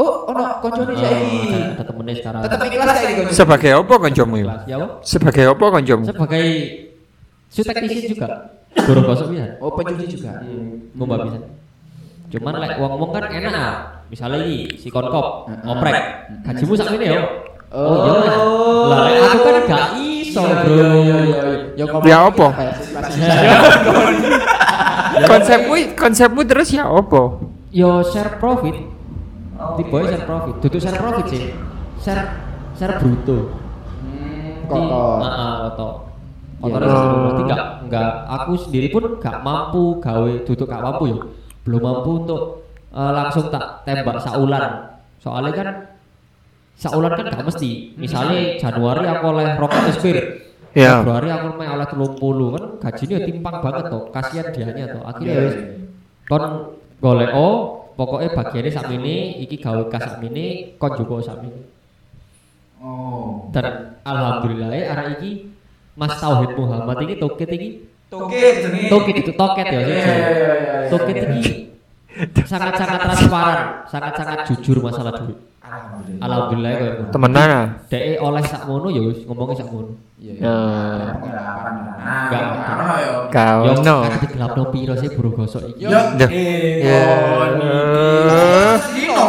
[0.00, 1.76] Oh, ono koncone saiki.
[1.76, 2.40] ada temennya sekarang.
[2.48, 3.36] Tetep ikhlas saiki koncone.
[3.36, 4.34] Sebagai apa kancamu?
[4.40, 4.48] iki?
[4.64, 4.76] Ya.
[5.04, 6.02] Sebagai apa kancamu?
[6.08, 6.46] sebagai
[7.50, 8.54] su teknisi juga.
[8.70, 9.58] Guru gosok bisa.
[9.58, 10.38] Oh, pencuci juga.
[10.38, 11.38] Hmm, ngomba bisa.
[12.30, 13.50] Cuman lek wong-wong kan enak.
[13.52, 13.74] ah.
[14.06, 15.94] Misalnya iki si konkop ngoprek.
[16.46, 17.22] Gajimu sak ini yo.
[17.74, 18.06] Oh.
[18.22, 18.34] iya.
[18.86, 20.74] Lah lek aku kan gak iso, Iya, Bro.
[21.02, 21.42] iya, iya,
[21.74, 21.86] iya.
[21.86, 21.86] Ya
[22.62, 23.30] Ya siswa-siswa.
[25.26, 27.22] Konsepmu konsepmu terus ya apa?
[27.74, 28.74] Yo share profit.
[29.78, 30.54] Tipe share profit.
[30.62, 31.42] Duduk share profit sih.
[31.98, 32.22] Share
[32.78, 33.50] share bruto.
[34.06, 35.18] Hmm, kotor.
[35.20, 35.92] Heeh, kotor.
[36.60, 36.76] Iya.
[36.76, 37.16] Kotor Oh.
[37.24, 41.18] berarti enggak enggak aku sendiri pun enggak mampu gawe duduk gak mampu ya.
[41.64, 42.42] Belum mampu untuk
[42.92, 44.92] eh, langsung tak tembak saulan.
[45.20, 45.68] Soalnya kan
[46.76, 47.96] saulan kan gak mesti.
[47.96, 50.26] Misalnya Januari aku oleh roket spirit.
[50.70, 51.02] Ya.
[51.02, 54.02] Februari aku main oleh 30 kan gajinya ya timpang banget tuh.
[54.14, 55.02] Kasihan dianya tuh.
[55.02, 55.56] Akhirnya Iya, wis
[56.30, 56.44] kon
[57.02, 57.54] golek oh
[57.98, 61.80] pokoknya bagiannya sak ini iki gawe kas sak ini kon juga sak ini
[62.80, 63.50] Oh.
[63.52, 65.52] Dan alhamdulillah ya arah iki
[65.98, 67.68] Mas Tauhid Muhammad ini toket iki
[68.10, 68.90] Toke jenenge.
[68.90, 69.94] toket itu toket ya Iya, sih.
[69.94, 70.88] iya, iya.
[70.90, 71.52] Toket iki
[72.42, 75.38] sangat-sangat transparan, sangat-sangat jujur masalah duit.
[75.62, 76.18] Alhamdulillah.
[76.26, 77.10] Alhamdulillah kaya ngono.
[77.14, 77.66] Temenan ah.
[77.86, 79.92] Dek oleh sakmono ya wis ngomongnya sakmono.
[80.18, 80.32] Iya.
[80.42, 80.56] Ya.
[82.02, 82.42] Enggak.
[82.66, 83.14] Karena yo.
[83.30, 83.96] Kau Yo no.
[84.02, 85.86] kan digelapno piro sih buru gosok iki.
[85.86, 85.90] Yo.
[86.26, 86.82] Eh.
[86.82, 87.02] Ya.
[87.06, 87.46] oh,
[88.90, 89.28] Dino.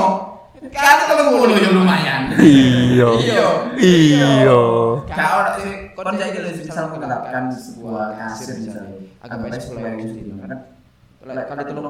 [0.73, 2.21] Kan ketemu mulu ya lumayan.
[2.41, 3.09] Iya.
[3.21, 3.47] Iya.
[3.77, 4.61] Iya.
[5.05, 5.45] Kau eh, kon
[6.01, 10.59] saiki lek misal menerapkan sebuah kasir misalnya agak baik sendiri kan
[11.21, 11.89] lek kali lima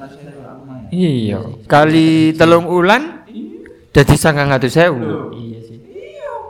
[0.00, 1.38] ratus ribu lumayan Iya.
[1.68, 3.28] Kali telung ulan
[3.92, 5.28] jadi sangang atus sewu.
[5.36, 5.76] Iya sih.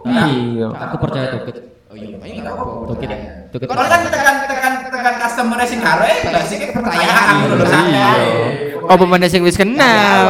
[0.07, 0.71] Iya.
[0.71, 1.57] Aku percaya toket.
[1.91, 3.11] oh iya ini nggak apa-apa Toket.
[3.51, 3.67] Toket.
[3.67, 7.51] Kalau kan tekan tekan tekan customer sing karo eh basic kepercayaan Iya.
[7.51, 7.91] lho santai.
[7.91, 8.87] Iya.
[8.87, 10.27] Apa mana sing wis kenal?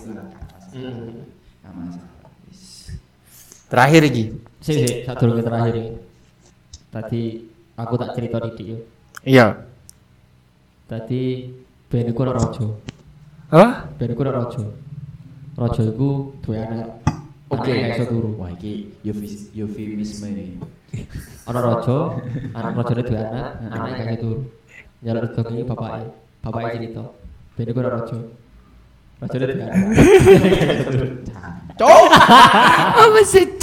[0.00, 0.24] Nggak.
[3.70, 4.24] Terakhir iki.
[4.60, 5.96] Sih sih, satu dulu terakhir ini.
[6.92, 7.22] Tadi
[7.80, 8.76] aku tak cerita di dia.
[9.24, 9.46] Iya.
[10.84, 11.48] Tadi
[11.88, 12.66] ben iku ana raja.
[13.48, 13.68] Apa?
[13.96, 14.64] Ben iku ana raja.
[15.56, 16.92] Raja iku duwe anak.
[17.50, 18.36] Oke, gak iso turu.
[18.36, 18.92] Wah, iki
[19.56, 20.46] eufemisme ini.
[21.48, 22.20] Ana raja,
[22.52, 24.40] anak rajane duwe anak, anake gak iso turu.
[25.00, 26.04] Nyaluk rezeki bapake.
[26.44, 27.04] Bapake cerita.
[27.56, 28.18] Ben iku ana raja.
[29.24, 29.78] Rajane duwe anak.
[31.80, 32.12] Cok.
[33.08, 33.56] Apa sih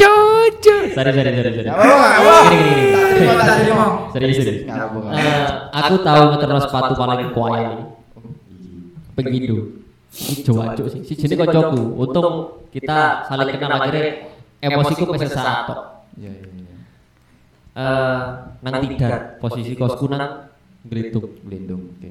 [0.47, 0.81] cocok?
[0.95, 1.51] Sorry, sorry, sorry?
[2.47, 3.27] Gini, gini, gini.
[4.15, 4.37] Serius.
[4.39, 5.45] Eh,
[5.75, 7.83] aku tahu ngeterno sepatu paling ini.
[9.17, 9.57] Pengindo.
[10.13, 11.01] Iki jancuk sih.
[11.03, 11.81] Si jenenge kancaku.
[11.99, 12.27] Untung
[12.71, 14.31] kita saling kenal akhirnya
[14.63, 16.09] emosiku pesen saat tok.
[16.17, 16.75] Iya, iya, iya.
[17.77, 18.23] Eh,
[18.65, 20.49] nang tidak posisi kosku nang
[20.87, 21.35] Glitung.
[21.45, 21.93] Lindung.
[21.99, 22.09] Oke.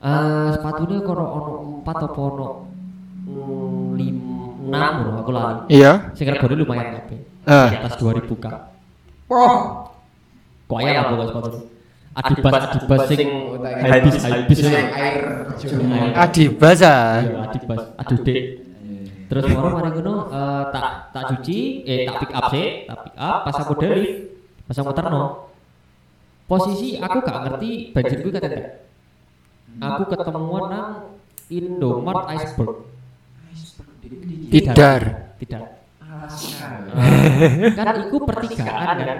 [0.00, 1.52] Eh, sepatunya kono ono
[1.84, 2.48] 4 apa ono
[3.94, 3.94] 5
[4.70, 5.60] 6 aku lali.
[5.68, 6.10] Iya.
[6.16, 7.29] Sing regane lumayan kabeh.
[7.46, 7.68] Ah.
[7.72, 8.46] Di atas 2000 k.
[9.30, 9.88] Wah.
[10.68, 11.50] Kuayal apa kok sepatu.
[12.10, 13.28] Adibas adibas sing
[13.86, 15.46] habis habis air
[16.18, 17.22] Adibas ah.
[17.22, 17.80] Iya, adibas.
[18.02, 18.40] Aduh, Dek.
[19.30, 23.14] Terus moro mari ngono eh, tak tak cuci, eh tak pick up sih, tak pick
[23.14, 24.26] up pas aku deli,
[24.66, 25.54] pas aku terno.
[26.50, 28.66] Posisi aku gak ngerti banjir gue kata enggak.
[29.78, 30.90] Aku ketemuan nang
[31.46, 32.90] Indomart Iceberg.
[34.50, 35.02] Tidar.
[35.38, 35.79] Tidak.
[37.76, 39.18] Kan iku pertigaan kan.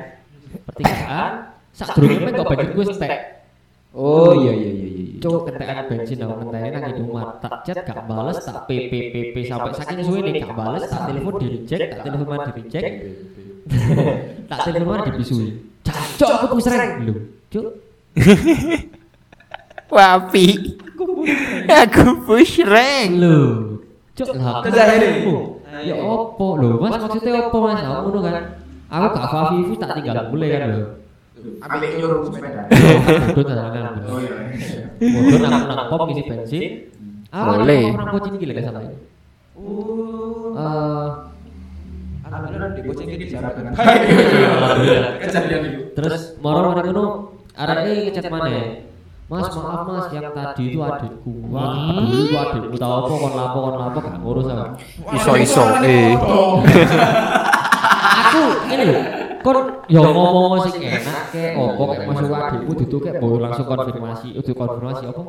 [0.67, 1.33] Pertigaan.
[1.71, 3.41] Sak durunge kok banjir gue stek.
[3.91, 5.19] Oh iya iya iya iya.
[5.19, 7.43] Cuk kentekan bensin aku ngenteni nang Indomaret.
[7.43, 11.47] Tak chat gak bales, tak PPPP sampai saking suwe nih gak bales, tak telepon di
[11.59, 12.87] reject, tak telepon mana di reject.
[14.47, 15.49] tak telepon mana dibisui.
[15.83, 17.15] Cacok aku sering lho.
[17.51, 17.67] Cuk.
[19.95, 20.47] Wapi.
[21.67, 23.11] Aku push rank.
[23.19, 23.39] Lho.
[24.15, 24.63] Cuk lah.
[24.63, 24.83] Kerja
[25.73, 25.87] ini.
[25.87, 27.81] Ya opo lho, Mas maksudnya opo Mas?
[27.81, 28.45] Aku ngono kan.
[28.91, 30.87] Aku gak Favivi tak tinggal mulai kan lho.
[31.41, 32.69] ambil nyuruh sepeda.
[33.33, 33.97] Bodoh tangan.
[34.11, 34.37] Oh iya.
[35.01, 36.93] Bodoh nang nang pom isi bensin.
[37.33, 37.97] Aku Boleh.
[37.97, 38.83] orang kucing gila gak salah.
[38.85, 38.93] Eh,
[42.27, 43.73] Alhamdulillah di boceng di jarak dengan.
[45.23, 45.81] Kejadian itu.
[45.97, 47.05] Terus moro mari ngono
[47.55, 48.90] areke ngechat maneh.
[49.31, 51.31] Mas maaf mas yang tadi itu adikku.
[51.55, 54.75] Wah, dulu itu adikku tahu apa kon lapo kon lapo gak ngurus aku.
[55.15, 56.19] Iso-iso eh.
[58.11, 58.43] Aku
[58.75, 58.99] ini lho,
[59.47, 64.29] kon yo ngomong sing enak kayak opo kayak masuk adikku dudu kayak baru langsung konfirmasi,
[64.35, 65.23] udah konfirmasi apa?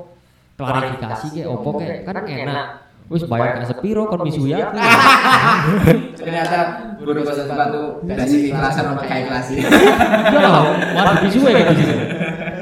[0.58, 2.68] Klarifikasi kayak opo kayak kan enak.
[3.12, 4.72] Wis bayar gak sepiro kon misui aku.
[6.24, 6.60] Ternyata
[6.96, 9.48] guru bahasa sepatu basic ikhlasan sama kayak kelas
[10.32, 10.64] Ya lah,
[10.96, 11.94] malah misui kayak gitu.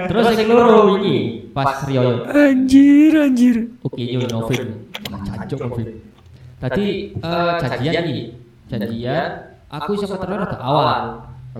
[0.10, 3.56] Terus yang loro ini pas Rio Anjir anjir.
[3.86, 4.90] Oke, yo Novin.
[5.06, 5.88] Cancuk Novin.
[6.58, 8.22] Tadi eh, janjian nih.
[8.74, 9.30] Janjian
[9.70, 11.00] aku sama terus ada awal.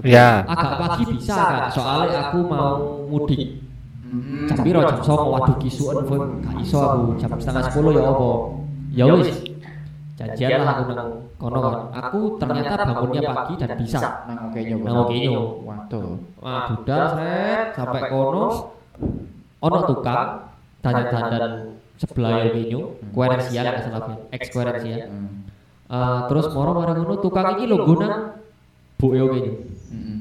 [0.02, 0.42] Ya.
[0.50, 3.62] Agak pagi bisa kan, soalnya aku mau mudik.
[4.50, 6.42] Jam piro jam 09.00 waduh kisuan Vin.
[6.42, 8.30] gak iso aku jam setengah 10 ya apa.
[8.94, 9.30] Ya wis.
[10.20, 11.10] Janjian lah aku nang
[11.40, 11.74] kono kan.
[11.96, 14.28] Aku ternyata bangunnya pagi dan bisa.
[14.28, 14.78] Nang oke nyo.
[14.84, 15.42] Nang oke nyo.
[15.64, 16.08] Waduh.
[16.44, 18.46] Wah, budal sret sampai kono
[19.60, 20.30] ono tukang
[20.80, 22.82] dandan-dandan sebelah yo kinyo,
[23.12, 24.02] koerensial gak salah.
[24.08, 25.52] Hmm.
[25.90, 28.40] Eh, terus moro mari ngono tukang iki lho nang
[29.00, 29.54] Bu yo kinyo.
[29.92, 30.20] Heeh.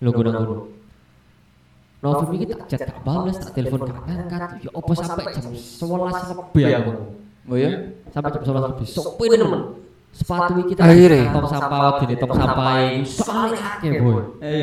[0.00, 0.56] Lho nang ngono.
[1.98, 4.50] Novim iki tak chat bales, tak telepon gak angkat.
[4.64, 6.92] Ya apa sampai jam 11 lebih aku.
[7.48, 7.70] Oh ya?
[8.12, 8.86] Sampai jam 11 lebih.
[8.86, 9.62] Sopin nemen.
[10.12, 11.30] Sepatu iki kita Akhirnya.
[11.30, 14.20] tong sampah dene tong sampah iki soalnya akeh boy.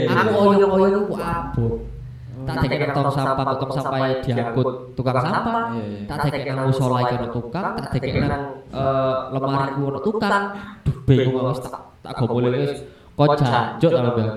[0.10, 1.74] Aku oyong-oyong ku abot.
[2.46, 6.06] tak nang tong sampah tong sampah diangkut tukang sampah Iya, iya.
[6.06, 10.44] tak dek nang musola iki ono tukang tak dek nang eh, lemari ku ono tukang
[10.86, 11.74] Duh, bingung aku wis tak
[12.06, 12.86] tak gomole wis
[13.18, 14.30] kok jancuk ta Bang.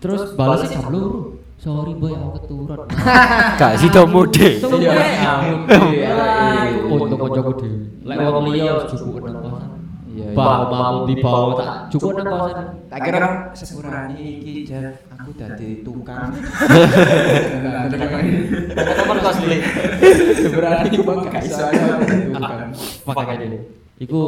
[0.00, 2.84] terus balasnya jam loro sorry boy aku keturun
[3.60, 4.48] Gak sido mode.
[4.60, 4.78] Sumpah,
[5.88, 6.14] Iya.
[6.76, 7.78] Iku untung kancaku dhewe.
[8.04, 9.70] Lek wong liya cukup nang kosan.
[10.06, 10.36] Iya, iya.
[10.36, 12.66] Bang mau di bawah tak cukup nang kosan.
[12.86, 16.30] Tak kira sepurane iki jar aku dadi tukang.
[17.90, 19.58] Temen kos beli.
[20.36, 22.68] Sepurane iki bang gak iso tukang.
[23.06, 23.58] Pakai ini.
[23.96, 24.20] Iku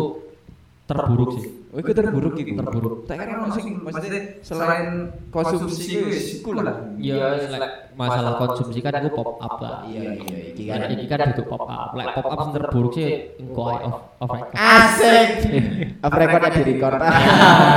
[0.88, 1.57] terburuk sih.
[1.68, 2.56] Oh, iku terburuk iku.
[2.56, 3.04] Terburuk.
[3.04, 6.80] Tak kira ono sing maksudnya selain konsumsi iku wis iku lah.
[6.96, 9.84] Ya lek masalah konsumsi kan itu pop up lah.
[9.84, 10.88] Iya iya iki Kan kan.
[10.96, 11.92] iki kan duduk pop up.
[11.92, 14.56] Lek pop up terburuk sih engko ae off off record.
[14.56, 15.28] Asik.
[16.08, 16.96] Apa rekor di record?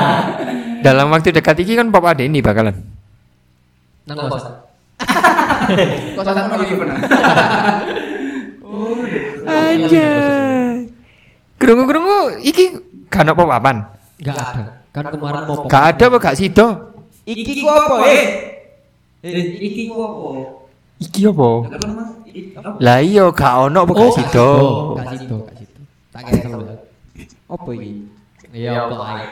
[0.87, 2.79] Dalam waktu dekat ini kan pop ada ini bakalan.
[4.07, 4.55] Nang kosan.
[6.15, 6.97] Kosan mau iki pernah.
[9.45, 10.09] Aja.
[11.59, 12.65] Kerungu-kerungu iki
[13.11, 13.83] gak ada pop apan.
[14.23, 14.63] Enggak ada.
[14.95, 16.67] Kan kemarin mau pop Gak ada apa gak sido?
[17.27, 18.23] Iki ku apa eh?
[19.21, 20.27] Eh, iki ku apa?
[21.03, 21.49] Iki apa?
[22.79, 24.47] Lah iya gak ono apa gak sido?
[24.47, 25.79] Oh, gak sido, gak sido.
[26.15, 26.75] Tak cancel ya.
[27.51, 27.91] Apa iki?
[28.51, 29.25] Iya, apa ae.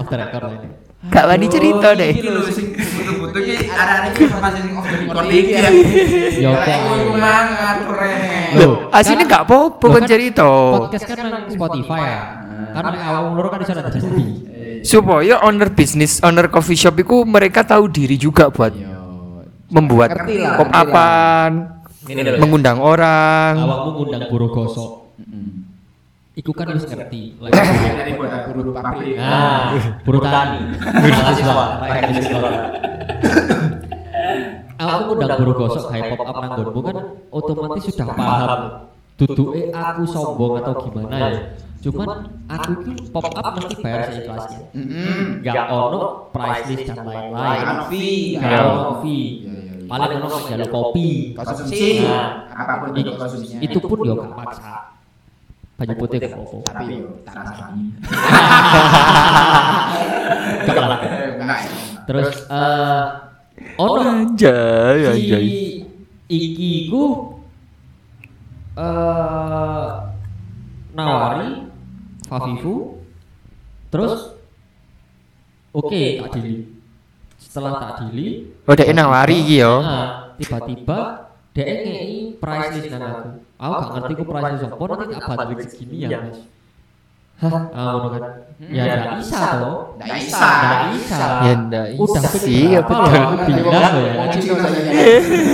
[0.00, 0.68] Off the record ini.
[1.04, 2.12] Gak wani cerita deh.
[2.16, 5.70] Iki lho sing butuh-butuh iki arek-arek iki masih sing off the record iki ya.
[6.40, 6.76] Ya apa
[7.12, 8.40] mangan rene.
[8.60, 10.48] Loh, aslinya gak apa-apa kan kan cerita.
[10.48, 12.20] Podcast kan Spotify ya.
[12.74, 14.26] Nek awak loro kan iso jadi.
[14.84, 18.74] Supaya owner bisnis, owner coffee shop itu mereka tahu diri juga buat
[19.72, 20.84] membuat pop ngerti lah.
[20.84, 21.50] apan,
[22.04, 22.38] Ini lho.
[22.38, 23.54] mengundang orang.
[23.64, 24.90] Awakmu ngundang buru gosok.
[26.34, 27.38] Iku kan wis ngerti.
[27.40, 29.16] Lek Dari buru pabrik.
[29.16, 29.72] Ah,
[30.04, 30.60] tani.
[30.84, 32.52] Mahasiswa, rakyat di sekolah.
[34.74, 36.96] Aku ngundang buru gosok kayak pop up nang nggonmu kan
[37.32, 38.60] otomatis sudah paham.
[39.14, 41.40] Duduke aku sombong atau gimana ya.
[41.84, 44.60] Cuman aku itu pop up mesti bayar seikhlasnya.
[45.42, 47.60] Gak ono price list dan lain-lain.
[47.62, 48.34] Ono fee.
[48.34, 49.26] Gak ono fee.
[49.84, 51.08] Paling ono jalur kopi.
[51.34, 52.00] Konsumsi.
[52.02, 53.60] Nah, Apa pun i- bentuk konsumsinya.
[53.60, 54.72] itu pun yo gak maksa.
[55.74, 56.58] Banyu putih gak apa-apa.
[56.64, 57.82] tapi yo tak rasani.
[60.64, 60.98] Gak lah.
[61.36, 61.70] Enggak ya.
[62.04, 63.04] Terus eh
[63.76, 65.46] ono Anjay, si anjay.
[66.26, 67.04] iki ku
[68.74, 69.90] eh
[70.90, 71.50] nawari
[72.34, 72.74] Fafifu
[73.94, 74.34] terus?
[75.70, 76.54] Oke tak dili.
[77.38, 79.78] setelah tak dili Oh, dek nawari iki yo.
[79.84, 83.28] nah, tiba-tiba dia ngei price list nang aku.
[83.54, 86.38] Aku gak ngerti ku price list apa nanti tak balik segini ya mas.
[87.34, 88.22] Hah ah ngono kan?
[88.70, 89.78] Ya gak bisa toh.
[89.98, 90.50] Nggak bisa.
[90.50, 91.18] Nggak bisa.
[91.46, 94.12] Ya ndak udah isi pengen apa loh bilang ya.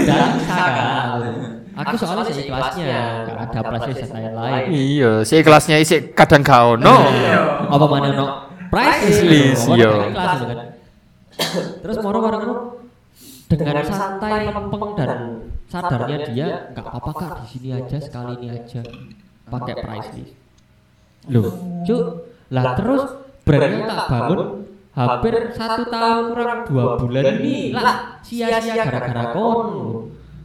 [0.08, 1.49] Gak bisa kan
[1.80, 6.96] Aku soalnya seikhlasnya Gak ada price dan lain-lain Iya, si kelasnya isi kadang gak ono.
[7.72, 8.26] Apa mana no
[8.70, 9.90] Price List, Orang iya.
[10.14, 10.38] kan.
[11.82, 12.54] Terus moro bareng itu
[13.50, 17.30] dengan santai lempeng dan sadarnya dia nggak apa-apa kak.
[17.42, 18.78] di sini aja sekali ini aja.
[19.50, 20.34] pakai price list
[21.34, 21.50] loh
[21.82, 22.02] cuk.
[22.54, 23.02] Lah terus
[23.42, 24.40] brandnya tak bangun
[24.94, 29.70] hampir satu tahun kurang dua bulan ini lah sia-sia gara-gara kon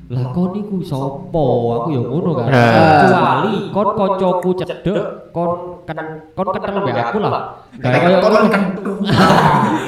[0.06, 1.46] lah kon iku sopo
[1.82, 3.10] aku ya ngono kan Nah.
[3.10, 5.98] kecuali kon koncoku cedek kon kan
[6.38, 7.66] kon kenal mbek aku lah.
[7.82, 8.64] kayak Kayak koyo kon kan.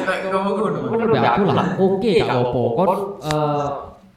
[0.10, 0.78] Kayak ngomong ngono.
[0.90, 1.66] kon mbek aku lah.
[1.78, 2.90] Oke gak apa kon
[3.30, 3.66] eh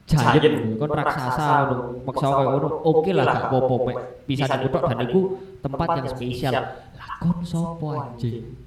[0.09, 1.83] giant kon raksasa ngono.
[2.01, 2.67] maksa koyo ngono.
[2.81, 3.75] Oke lah gak apa-apa.
[3.85, 5.19] Mek bisa dibutok dan iku
[5.61, 6.53] tempat yang spesial.
[6.57, 6.65] lah
[7.21, 8.57] kon sopo anjing?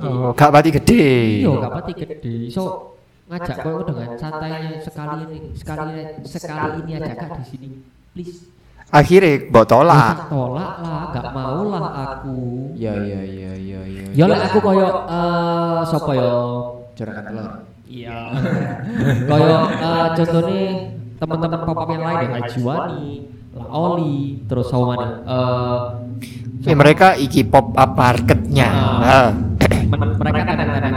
[0.00, 1.04] Oh, gak pati gede.
[1.40, 2.52] iya gak pati gede.
[2.52, 2.93] So
[3.24, 7.68] ngajak koyo dengan santainya sekali ini sekali sekali ini aja kak di sini
[8.12, 8.52] please
[8.94, 10.30] Akhirnya mbok tolak.
[10.30, 11.82] Tolak lah gak mau lah
[12.14, 14.04] aku Ya ya ya ya ya.
[14.14, 16.30] ya lah aku koyo eh sapa ya
[16.94, 17.46] Juragan telur.
[17.84, 18.18] Iya.
[19.30, 20.62] Kayak eh, contohnya
[21.16, 23.06] teman-teman pop up yang lain ya Haji Wani,
[23.50, 25.06] La Oli, terus sama mana?
[25.26, 25.80] Eh,
[26.64, 28.68] Ya, mereka iki pop up marketnya.
[29.84, 30.93] Men- mereka kadang-kadangnya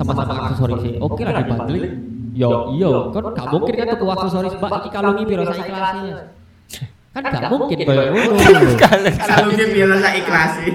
[0.00, 0.94] sama-sama aksesoris sih.
[0.96, 2.08] Oke lah dibanding.
[2.32, 6.32] Yo iyo, kan gak mungkin kan tuku aksesoris mbak iki kalungi piro sak ikhlasnya.
[7.12, 8.34] Kan gak mungkin kayak ngono.
[9.76, 10.68] Biasa saya ikhlasi.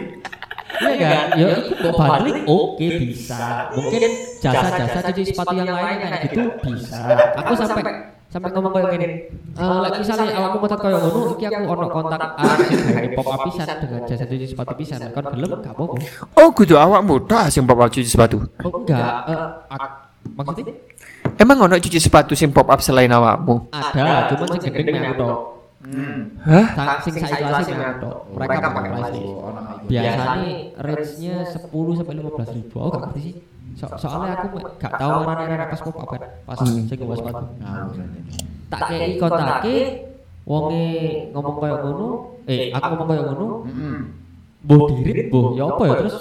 [0.76, 1.28] Iya kan?
[1.40, 3.72] Ya itu mau balik oke bisa.
[3.72, 4.12] Mungkin
[4.44, 7.00] jasa-jasa cuci sepatu yang lain kayak gitu bisa.
[7.40, 9.08] Aku sampai sampai ngomong kayak gini.
[9.56, 12.68] Eh, like misalnya awakmu ngotot kayak ngono, iki aku ono kontak arek
[13.16, 15.00] pop up pisan dengan jasa cuci sepatu pisan.
[15.10, 15.96] Kon gelem gak apa-apa.
[16.36, 18.44] Oh, kudu awakmu dah sing pop up cuci sepatu.
[18.60, 19.40] Oh enggak, eh,
[19.72, 19.96] ak-
[20.28, 20.76] maksudnya
[21.36, 23.72] Emang ono cuci sepatu sing pop up selain awakmu?
[23.72, 25.38] Ada, cuman sing gede mek aku tok.
[26.42, 26.66] Hah?
[26.74, 28.18] Sa- Sing sak kelas mek aku tok.
[28.36, 29.24] Mereka pakai plastik.
[29.86, 32.76] Biasanya range-nya 10 sampai 15 ribu.
[32.78, 33.34] Aku gak ngerti sih.
[33.76, 36.22] So- soalnya aku gak tahu warna-warna pas pop up kan.
[36.46, 37.44] Pas sing nggawa sepatu.
[38.66, 39.76] Tak kei kontake
[40.46, 40.86] wonge
[41.34, 42.08] ngomong koyo ngono,
[42.46, 43.48] eh aku ngomong koyo ngono,
[44.66, 46.18] Boh dirit, boh ya apa ya terus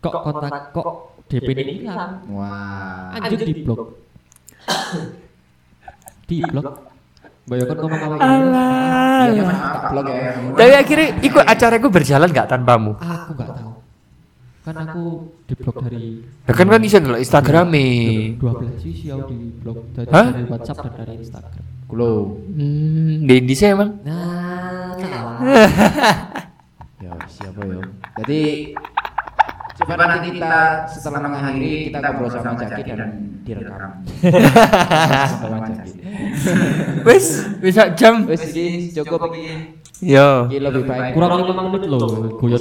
[0.00, 0.88] kok kontak kok
[1.28, 2.24] DP ini hilang.
[2.32, 3.12] Wah.
[3.16, 3.80] Anjir di blok.
[6.28, 6.66] di blok.
[7.48, 9.26] Bayangkan ngomong apa Alah.
[9.26, 9.44] Iya,
[9.90, 10.30] blok ya.
[10.54, 12.94] Tapi akhirnya ikut acaraku berjalan gak tanpamu?
[13.02, 13.71] Aku gak tahu.
[14.62, 17.86] Kan aku di blok dari Ya kan kan bisa ndelok Instagrame.
[18.38, 20.30] 12 sih aku di blok dari, Hah?
[20.30, 21.64] dari WhatsApp dan dari Instagram.
[21.90, 22.38] Kulo.
[22.54, 23.90] Hmm, di Indonesia emang.
[24.06, 24.94] Nah.
[27.02, 27.82] Ya, siapa ya?
[28.22, 28.70] Jadi
[29.82, 33.10] coba nanti kita setelah mengakhiri kita ngobrol sama Jaki dan
[33.42, 34.06] direkam.
[35.34, 35.98] sama Jaki.
[37.02, 37.26] Wes,
[37.58, 38.22] bisa jam.
[38.30, 39.34] Wes iki cukup.
[40.02, 40.50] Yo.
[40.50, 41.14] Iki lebih baik.
[41.14, 42.02] Kurang 5 menit loh,
[42.42, 42.58] guyon-guyon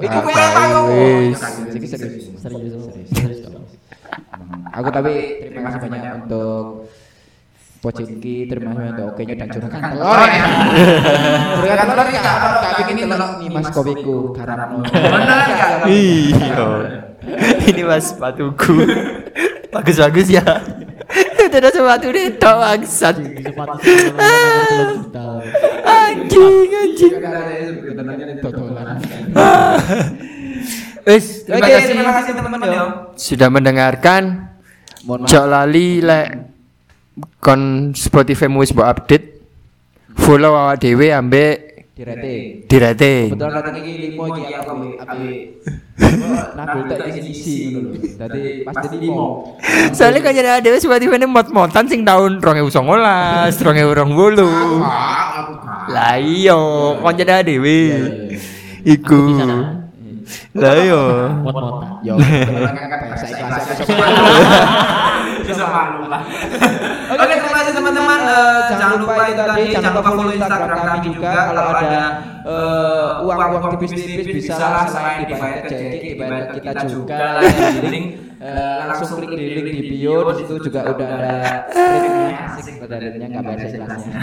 [0.00, 0.80] kayak apa yo?
[0.96, 1.44] Wes.
[1.76, 2.32] Iki serius.
[2.40, 3.52] Serius, serius.
[4.72, 5.12] Aku tapi
[5.52, 6.88] terima kasih banyak untuk
[7.84, 10.08] Pocinki, terima kasih untuk oke-nya dan juragan telur.
[10.08, 10.46] Oh ya.
[11.60, 15.84] Juragan telur ya kalau bikin telur nih Mas Kopiku karena Bener ya?
[15.84, 16.64] Iya.
[17.68, 18.88] Ini mas sepatuku.
[19.68, 20.44] Bagus-bagus ya.
[21.42, 23.20] Itu ada sepatu deh, tok bangsat.
[23.20, 23.84] Sepatu.
[26.32, 27.12] Anjing, anjing.
[31.02, 32.82] Wes, Oke, terima kasih teman-teman ya.
[33.18, 34.22] sudah mendengarkan.
[35.02, 36.28] Mohon Jok lali lek
[37.42, 39.26] kon Spotify mu wis mbok update.
[40.14, 41.71] Follow awak dhewe ambek
[42.06, 42.66] di rating.
[42.66, 43.26] di rating.
[43.30, 45.22] Kebetulan rating iki limo iki aku api
[46.58, 47.94] nabul tak isi isi ngono.
[47.94, 49.26] Dadi pasti limo.
[49.94, 53.54] Soalnya kan jadi ada Spotify ini mot-motan sing tahun 2019, 2020.
[55.94, 56.58] Lah iya,
[56.98, 57.78] kon jadi dhewe.
[58.82, 59.38] Iku.
[60.52, 61.02] Lah iya.
[62.02, 63.64] Yo, kan bahasa ikhlas.
[65.42, 66.22] Bisa malu lah.
[67.12, 68.20] Oke, terima kasih teman-teman.
[68.22, 71.32] Eh, jangan lupa itu tadi, jangan lupa follow Instagram kami juga.
[71.50, 72.02] Kalau ada
[72.46, 77.42] eh, uang-uang tipis-tipis bisa lah selain dibayar ke Jadi, dibayar kita juga.
[77.42, 78.06] Di link
[78.38, 80.30] eh, langsung klik di link di bio.
[80.30, 81.34] Di situ juga udah ada
[81.74, 82.38] linknya.
[82.54, 84.14] Asik pada linknya nggak bahasa ikhlasnya.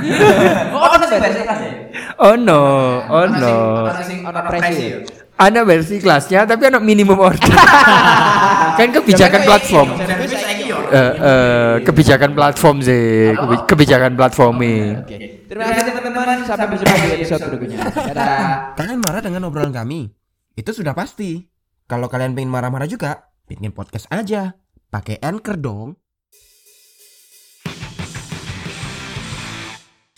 [0.72, 1.74] Oh, ada bahasa ikhlas ya?
[2.20, 2.64] Oh no,
[3.12, 3.91] oh no.
[3.91, 5.03] Ono presi.
[5.39, 7.39] Ada versi kelasnya tapi ada minimum order.
[8.79, 9.95] kan kebijakan platform.
[9.95, 10.83] Saiki yo.
[10.91, 14.99] Eh, eh, kebijakan platform sih, kebi- kebijakan platforming.
[14.99, 15.47] Oke.
[15.47, 16.43] Terima kasih teman-teman.
[16.43, 17.79] Sampai berjumpa di episode berikutnya.
[17.87, 18.75] Dadah.
[18.75, 20.11] Kalian marah dengan obrolan kami?
[20.59, 21.39] Itu sudah pasti.
[21.87, 24.59] Kalau kalian pengen marah-marah juga, bikin podcast aja.
[24.91, 25.95] Pakai Anchor dong.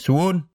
[0.01, 0.50] Suun.